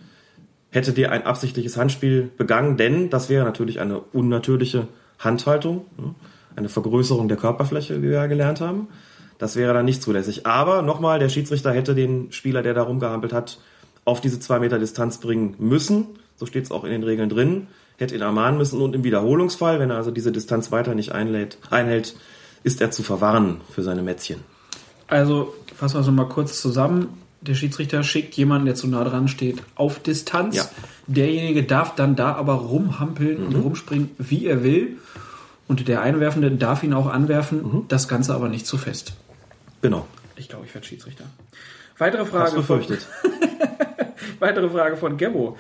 [0.71, 4.89] hätte der ein absichtliches Handspiel begangen, denn das wäre natürlich eine unnatürliche
[5.19, 6.15] Handhaltung, ne?
[6.57, 8.89] eine Vergrößerung der Körperfläche, wie wir ja gelernt haben.
[9.39, 10.47] Das wäre dann nicht zulässig.
[10.47, 13.61] Aber nochmal, der Schiedsrichter hätte den Spieler, der da rumgehampelt hat,
[14.05, 16.07] auf diese zwei Meter Distanz bringen müssen.
[16.39, 17.67] So steht es auch in den Regeln drin.
[17.99, 21.59] Hätte ihn ermahnen müssen und im Wiederholungsfall, wenn er also diese Distanz weiter nicht einlädt,
[21.69, 22.15] einhält,
[22.63, 24.41] ist er zu verwarnen für seine Mätzchen.
[25.09, 27.09] Also fassen wir es nochmal kurz zusammen.
[27.41, 30.57] Der Schiedsrichter schickt jemanden, der zu nah dran steht, auf Distanz.
[30.57, 30.69] Ja.
[31.07, 34.99] Derjenige darf dann da aber rumhampeln und rumspringen, wie er will.
[35.67, 39.15] Und der Einwerfende darf ihn auch anwerfen, das Ganze aber nicht zu fest.
[39.83, 40.07] Genau.
[40.37, 41.25] Ich glaube, ich werde Schiedsrichter.
[41.99, 43.07] Weitere Hast Frage, von, befürchtet.
[44.39, 45.57] weitere Frage von Gebo.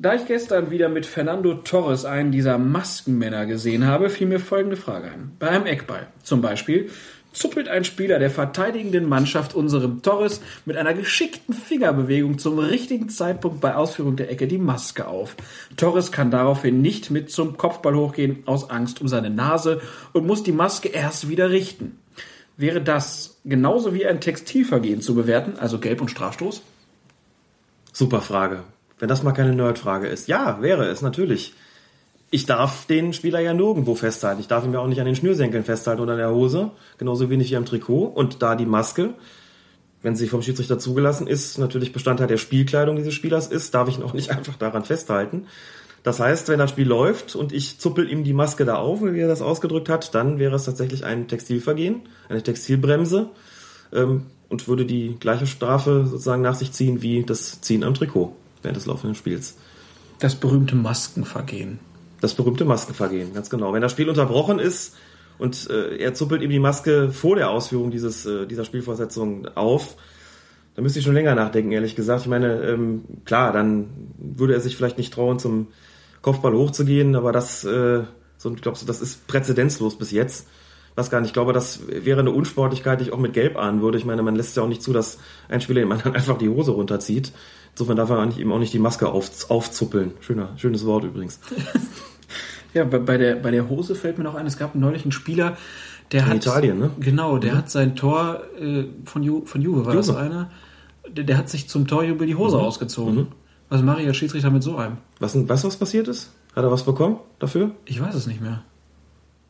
[0.00, 4.76] Da ich gestern wieder mit Fernando Torres einen dieser Maskenmänner gesehen habe, fiel mir folgende
[4.76, 5.32] Frage ein.
[5.40, 6.88] Bei einem Eckball zum Beispiel
[7.32, 13.60] zuppelt ein Spieler der verteidigenden Mannschaft unserem Torres mit einer geschickten Fingerbewegung zum richtigen Zeitpunkt
[13.60, 15.34] bei Ausführung der Ecke die Maske auf.
[15.76, 19.80] Torres kann daraufhin nicht mit zum Kopfball hochgehen aus Angst um seine Nase
[20.12, 21.98] und muss die Maske erst wieder richten.
[22.56, 26.62] Wäre das genauso wie ein Textilvergehen zu bewerten, also Gelb- und Strafstoß?
[27.92, 28.62] Super Frage.
[28.98, 30.28] Wenn das mal keine Nerdfrage ist.
[30.28, 31.54] Ja, wäre es, natürlich.
[32.30, 34.40] Ich darf den Spieler ja nirgendwo festhalten.
[34.40, 36.72] Ich darf ihn ja auch nicht an den Schnürsenkeln festhalten oder an der Hose.
[36.98, 38.04] Genauso wenig wie am Trikot.
[38.04, 39.14] Und da die Maske,
[40.02, 43.98] wenn sie vom Schiedsrichter zugelassen ist, natürlich Bestandteil der Spielkleidung dieses Spielers ist, darf ich
[43.98, 45.46] ihn auch nicht einfach daran festhalten.
[46.02, 49.18] Das heißt, wenn das Spiel läuft und ich zuppel ihm die Maske da auf, wie
[49.18, 53.30] er das ausgedrückt hat, dann wäre es tatsächlich ein Textilvergehen, eine Textilbremse
[53.92, 58.34] ähm, und würde die gleiche Strafe sozusagen nach sich ziehen wie das Ziehen am Trikot
[58.62, 59.56] während des laufenden Spiels.
[60.18, 61.78] Das berühmte Maskenvergehen.
[62.20, 63.72] Das berühmte Maskenvergehen, ganz genau.
[63.72, 64.96] Wenn das Spiel unterbrochen ist
[65.38, 69.96] und äh, er zuppelt ihm die Maske vor der Ausführung dieses, äh, dieser Spielvorsetzung auf,
[70.74, 72.22] dann müsste ich schon länger nachdenken, ehrlich gesagt.
[72.22, 75.68] Ich meine, ähm, klar, dann würde er sich vielleicht nicht trauen, zum
[76.22, 78.02] Kopfball hochzugehen, aber das, äh,
[78.36, 80.48] so, ich glaube, das ist präzedenzlos bis jetzt.
[80.94, 81.28] Was gar nicht.
[81.28, 83.98] Ich glaube, das wäre eine Unsportlichkeit, die ich auch mit Gelb ahnen würde.
[83.98, 86.48] Ich meine, man lässt ja auch nicht zu, dass ein Spieler dem anderen einfach die
[86.48, 87.32] Hose runterzieht.
[87.78, 90.10] Insofern darf er eigentlich eben auch nicht die Maske auf, aufzuppeln.
[90.18, 91.38] Schöner, schönes Wort übrigens.
[92.74, 95.10] Ja, bei, bei, der, bei der Hose fällt mir noch ein, es gab neulich einen
[95.10, 95.56] Spieler,
[96.12, 96.36] der In hat.
[96.36, 96.90] Italien, ne?
[97.00, 100.18] Genau, der hat sein Tor äh, von, Ju, von Juve, war das Juve.
[100.18, 100.50] einer?
[101.08, 103.28] Der, der hat sich zum Torjubel die Hose ausgezogen.
[103.70, 104.98] Was mache ich als Schiedsrichter mit so einem?
[105.18, 106.30] Was, weißt du, was passiert ist?
[106.54, 107.70] Hat er was bekommen dafür?
[107.86, 108.62] Ich weiß es nicht mehr.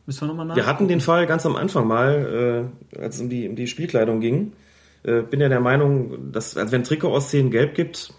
[0.05, 0.55] Müssen wir nochmal nach?
[0.55, 3.67] Wir hatten den Fall ganz am Anfang mal, äh, als es um die, um die
[3.67, 4.53] Spielkleidung ging.
[5.03, 8.13] Äh, bin ja der Meinung, dass, also wenn Trikot ausziehen gelb gibt,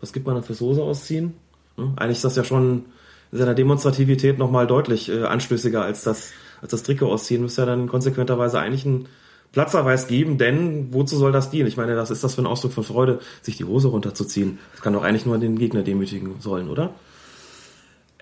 [0.00, 1.34] was gibt man dann fürs Hose ausziehen?
[1.76, 1.94] Hm?
[1.96, 2.86] Eigentlich ist das ja schon
[3.32, 6.32] in seiner Demonstrativität nochmal deutlich äh, anstößiger als das,
[6.62, 7.42] als das Trikot ausziehen.
[7.42, 9.08] Müsste ja dann konsequenterweise eigentlich einen
[9.52, 11.68] Platzverweis geben, denn wozu soll das dienen?
[11.68, 14.58] Ich meine, was ist das für ein Ausdruck von Freude, sich die Hose runterzuziehen?
[14.72, 16.94] Das kann doch eigentlich nur den Gegner demütigen sollen, oder?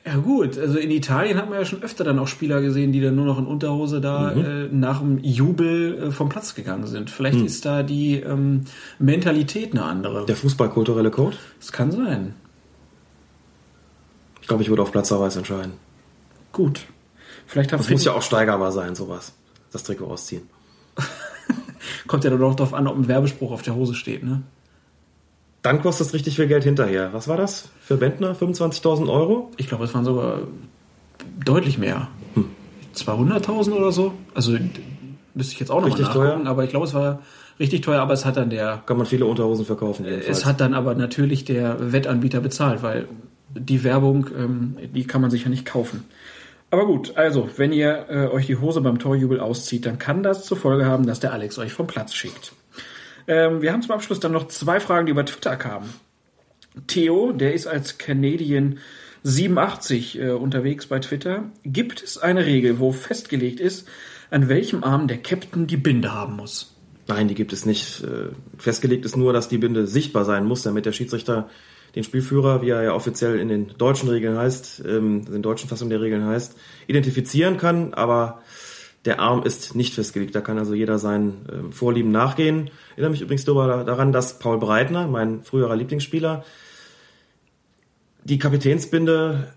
[0.05, 3.01] Ja gut, also in Italien hat man ja schon öfter dann auch Spieler gesehen, die
[3.01, 7.09] dann nur noch in Unterhose da äh, nach dem Jubel äh, vom Platz gegangen sind.
[7.09, 8.63] Vielleicht ist da die ähm,
[8.99, 10.27] Mentalität eine andere.
[10.27, 11.37] Der fußballkulturelle Code?
[11.61, 12.35] Das kann sein.
[14.41, 15.75] Ich glaube, ich würde auf Platzverweis entscheiden.
[16.51, 16.81] Gut.
[17.47, 19.33] Vielleicht Das muss ja auch steigerbar sein, sowas.
[19.71, 20.43] Das Trikot ausziehen.
[22.07, 24.43] kommt ja dann auch darauf an, ob ein Werbespruch auf der Hose steht, ne?
[25.63, 27.13] Dann kostet es richtig viel Geld hinterher.
[27.13, 28.35] Was war das für Bentner?
[28.35, 29.51] 25.000 Euro?
[29.57, 30.41] Ich glaube, es waren sogar
[31.45, 32.09] deutlich mehr.
[32.95, 34.13] 200.000 oder so.
[34.35, 34.53] Also
[35.35, 36.51] müsste ich jetzt auch noch Richtig mal nachgucken, teuer?
[36.51, 37.21] aber ich glaube, es war
[37.61, 40.05] richtig teuer, aber es hat dann der Kann man viele Unterhosen verkaufen.
[40.05, 40.39] Jedenfalls.
[40.39, 43.07] es hat dann aber natürlich der Wettanbieter bezahlt, weil
[43.55, 46.05] die Werbung, ähm, die kann man sich ja nicht kaufen.
[46.71, 50.45] Aber gut, also, wenn ihr äh, euch die Hose beim Torjubel auszieht, dann kann das
[50.45, 52.55] zur Folge haben, dass der Alex euch vom Platz schickt.
[53.27, 55.93] Ähm, wir haben zum Abschluss dann noch zwei Fragen, die über Twitter kamen.
[56.87, 58.79] Theo, der ist als Canadian
[59.25, 61.45] 87 äh, unterwegs bei Twitter.
[61.65, 63.89] Gibt es eine Regel, wo festgelegt ist,
[64.31, 66.75] an welchem Arm der Captain die Binde haben muss?
[67.09, 68.03] Nein, die gibt es nicht.
[68.03, 71.49] Äh, Festgelegt ist nur, dass die Binde sichtbar sein muss, damit der Schiedsrichter
[71.95, 75.69] den Spielführer, wie er ja offiziell in den deutschen Regeln heißt, ähm, in den deutschen
[75.69, 76.57] Fassungen der Regeln heißt,
[76.87, 78.41] identifizieren kann, aber
[79.05, 80.35] der Arm ist nicht festgelegt.
[80.35, 82.67] Da kann also jeder seinen ähm, Vorlieben nachgehen.
[82.67, 86.45] Ich erinnere mich übrigens daran, dass Paul Breitner, mein früherer Lieblingsspieler,
[88.25, 89.53] die Kapitänsbinde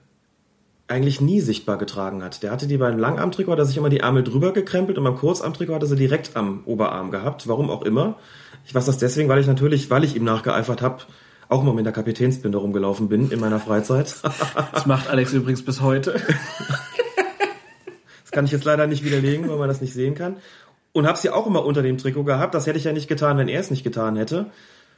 [0.87, 2.43] eigentlich nie sichtbar getragen hat.
[2.43, 5.15] Der hatte die beim Langarmtrikot, hat er sich immer die Ärmel drüber gekrempelt und beim
[5.15, 7.47] Kurzarmtrikot hat er sie direkt am Oberarm gehabt.
[7.47, 8.17] Warum auch immer.
[8.65, 11.03] Ich weiß das deswegen, weil ich natürlich, weil ich ihm nachgeeifert habe,
[11.49, 14.15] auch immer mit der Kapitänsbinde rumgelaufen bin in meiner Freizeit.
[14.73, 16.19] Das macht Alex übrigens bis heute.
[18.35, 20.35] Kann ich jetzt leider nicht widerlegen, weil man das nicht sehen kann.
[20.91, 22.53] Und habe sie auch immer unter dem Trikot gehabt.
[22.53, 24.47] Das hätte ich ja nicht getan, wenn er es nicht getan hätte.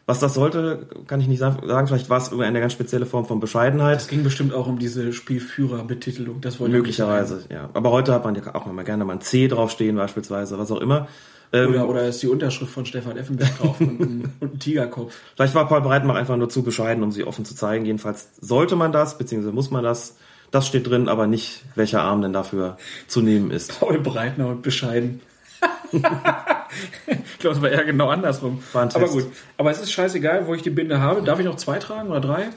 [0.08, 1.86] Was das sollte, kann ich nicht sagen.
[1.86, 3.98] Vielleicht war es eine ganz spezielle Form von Bescheidenheit.
[3.98, 6.42] Es ging bestimmt auch um diese Spielführerbetitelung.
[6.42, 7.70] Das wollte ich Möglicherweise, ja.
[7.76, 10.82] Aber heute hat man ja auch mal gerne mal ein C draufstehen beispielsweise, was auch
[10.82, 11.08] immer.
[11.54, 15.16] Ähm, oder, oder ist die Unterschrift von Stefan Effenberg drauf und, ein, und ein Tigerkopf.
[15.36, 17.86] Vielleicht war Paul Breitenbach einfach nur zu bescheiden, um sie offen zu zeigen.
[17.86, 20.18] Jedenfalls sollte man das, beziehungsweise muss man das.
[20.52, 22.78] Das steht drin, aber nicht, welcher Arm denn dafür
[23.08, 23.80] zu nehmen ist.
[23.80, 25.22] Paul Breitner und bescheiden.
[25.92, 28.62] ich glaube, es war eher genau andersrum.
[28.74, 29.28] Aber gut.
[29.58, 31.22] Aber es ist scheißegal, wo ich die Binde habe.
[31.22, 32.50] Darf ich noch zwei tragen oder drei?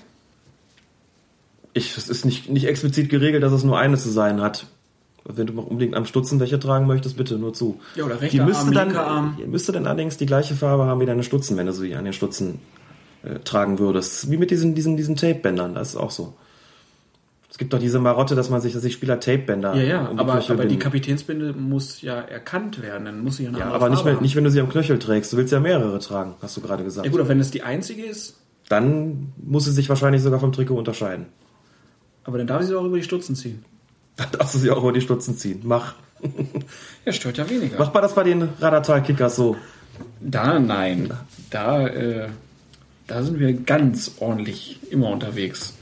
[1.72, 4.66] Ich, es ist nicht, nicht explizit geregelt, dass es nur eine zu sein hat.
[5.24, 7.80] Wenn du noch unbedingt am Stutzen welche tragen möchtest, bitte nur zu.
[7.94, 9.36] Ja, oder rechter die müsste Arm, dann, Arm.
[9.38, 12.04] Die müsste dann allerdings die gleiche Farbe haben wie deine Stutzen, wenn du sie an
[12.04, 12.60] den Stutzen
[13.22, 14.30] äh, tragen würdest.
[14.30, 16.34] Wie mit diesen, diesen, diesen Tape-Bändern, das ist auch so.
[17.50, 19.74] Es gibt doch diese Marotte, dass man sich, dass sich Spieler Tape-Bänder.
[19.74, 23.06] Ja, ja, um die aber, aber die Kapitänsbinde muss ja erkannt werden.
[23.06, 25.32] Dann muss sie ja, ja aber nicht, mehr, nicht, wenn du sie am Knöchel trägst.
[25.32, 27.06] Du willst ja mehrere tragen, hast du gerade gesagt.
[27.06, 28.36] Ja, gut, aber wenn es die einzige ist.
[28.68, 31.26] Dann muss sie sich wahrscheinlich sogar vom Trikot unterscheiden.
[32.22, 33.64] Aber dann darf sie sie auch über die Stutzen ziehen.
[34.16, 35.60] Dann darfst du sie auch über die Stutzen ziehen.
[35.64, 35.94] Mach.
[37.04, 37.76] ja, stört ja weniger.
[37.78, 39.56] Mach mal das bei den Radatal-Kickers so.
[40.20, 41.10] Da, nein.
[41.48, 42.28] Da, äh,
[43.06, 45.74] da sind wir ganz ordentlich immer unterwegs.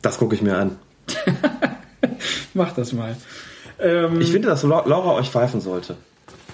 [0.00, 0.76] Das gucke ich mir an.
[2.54, 3.16] Mach das mal.
[3.78, 5.96] Ähm, ich finde, dass Laura euch pfeifen sollte.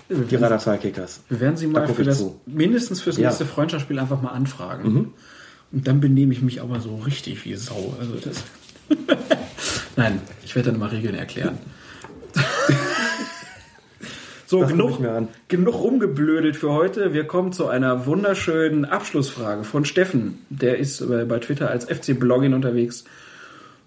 [0.08, 1.20] Die Radar Kickers.
[1.28, 2.40] Wir werden sie mal für das, zu.
[2.46, 3.50] mindestens fürs nächste ja.
[3.50, 4.92] Freundschaftsspiel einfach mal anfragen.
[4.92, 5.12] Mhm.
[5.70, 7.94] Und dann benehme ich mich aber so richtig wie Sau.
[8.00, 8.42] Also das
[9.96, 11.58] Nein, ich werde dann mal Regeln erklären.
[14.46, 15.00] so, genug,
[15.48, 17.12] genug rumgeblödelt für heute.
[17.12, 20.38] Wir kommen zu einer wunderschönen Abschlussfrage von Steffen.
[20.48, 23.04] Der ist bei Twitter als FC-Blogging unterwegs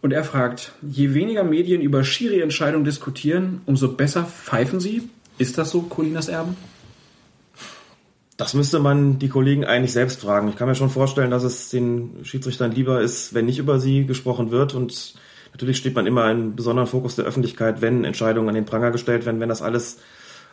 [0.02, 5.10] und er fragt, je weniger Medien über Schiri-Entscheidungen diskutieren, umso besser pfeifen sie.
[5.38, 6.58] Ist das so, Colinas Erben?
[8.38, 10.48] Das müsste man die Kollegen eigentlich selbst fragen.
[10.48, 14.08] Ich kann mir schon vorstellen, dass es den Schiedsrichtern lieber ist, wenn nicht über sie
[14.08, 14.74] gesprochen wird.
[14.74, 15.14] Und
[15.52, 19.28] natürlich steht man immer in besonderen Fokus der Öffentlichkeit, wenn Entscheidungen an den Pranger gestellt
[19.28, 20.00] werden, wenn das alles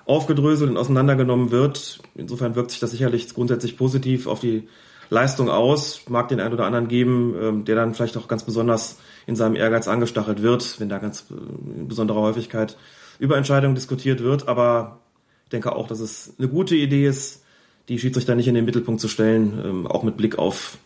[0.05, 2.01] aufgedröselt und auseinandergenommen wird.
[2.15, 4.69] Insofern wirkt sich das sicherlich grundsätzlich positiv auf die
[5.09, 6.03] Leistung aus.
[6.09, 9.57] Mag den einen oder anderen geben, ähm, der dann vielleicht auch ganz besonders in seinem
[9.57, 11.35] Ehrgeiz angestachelt wird, wenn da ganz äh,
[11.81, 12.77] in besonderer Häufigkeit
[13.19, 14.49] über Entscheidungen diskutiert wird.
[14.49, 15.01] Aber
[15.45, 17.43] ich denke auch, dass es eine gute Idee ist,
[17.89, 20.79] die Schiedsrichter nicht in den Mittelpunkt zu stellen, ähm, auch mit Blick auf,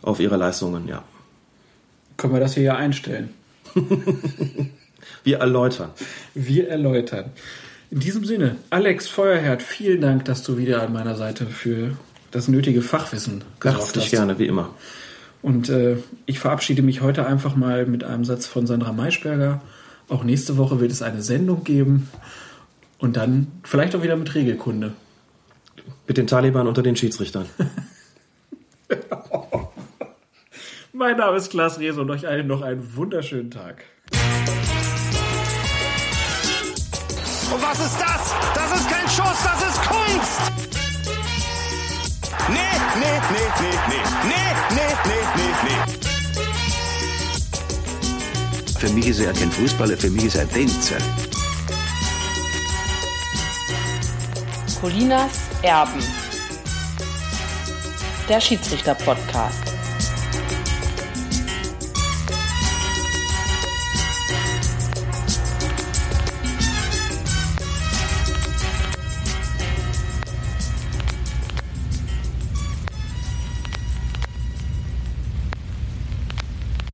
[0.00, 1.04] auf ihre Leistungen, ja.
[2.16, 3.28] Können wir das hier ja einstellen?
[5.24, 5.90] wir erläutern.
[6.34, 7.26] Wir erläutern.
[7.90, 11.98] In diesem Sinne, Alex Feuerherd, vielen Dank, dass du wieder an meiner Seite für
[12.30, 14.10] das nötige Fachwissen gesorgt hast.
[14.10, 14.74] gerne, wie immer.
[15.42, 19.60] Und äh, ich verabschiede mich heute einfach mal mit einem Satz von Sandra Maischberger.
[20.08, 22.08] Auch nächste Woche wird es eine Sendung geben.
[22.98, 24.92] Und dann vielleicht auch wieder mit Regelkunde.
[26.06, 27.46] Mit den Taliban unter den Schiedsrichtern.
[30.92, 33.82] mein Name ist Klaas Rehse und euch allen noch einen wunderschönen Tag.
[37.52, 38.34] Und was ist das?
[38.54, 40.52] Das ist kein Schuss, das ist Kunst!
[42.48, 42.58] Nee,
[42.98, 44.31] nee, nee, nee, nee, nee, nee,
[48.82, 50.96] Für mich ist er kein Fußballer, für mich ist er ein Tänzer.
[54.80, 56.02] Colinas Erben.
[58.28, 59.71] Der Schiedsrichter-Podcast.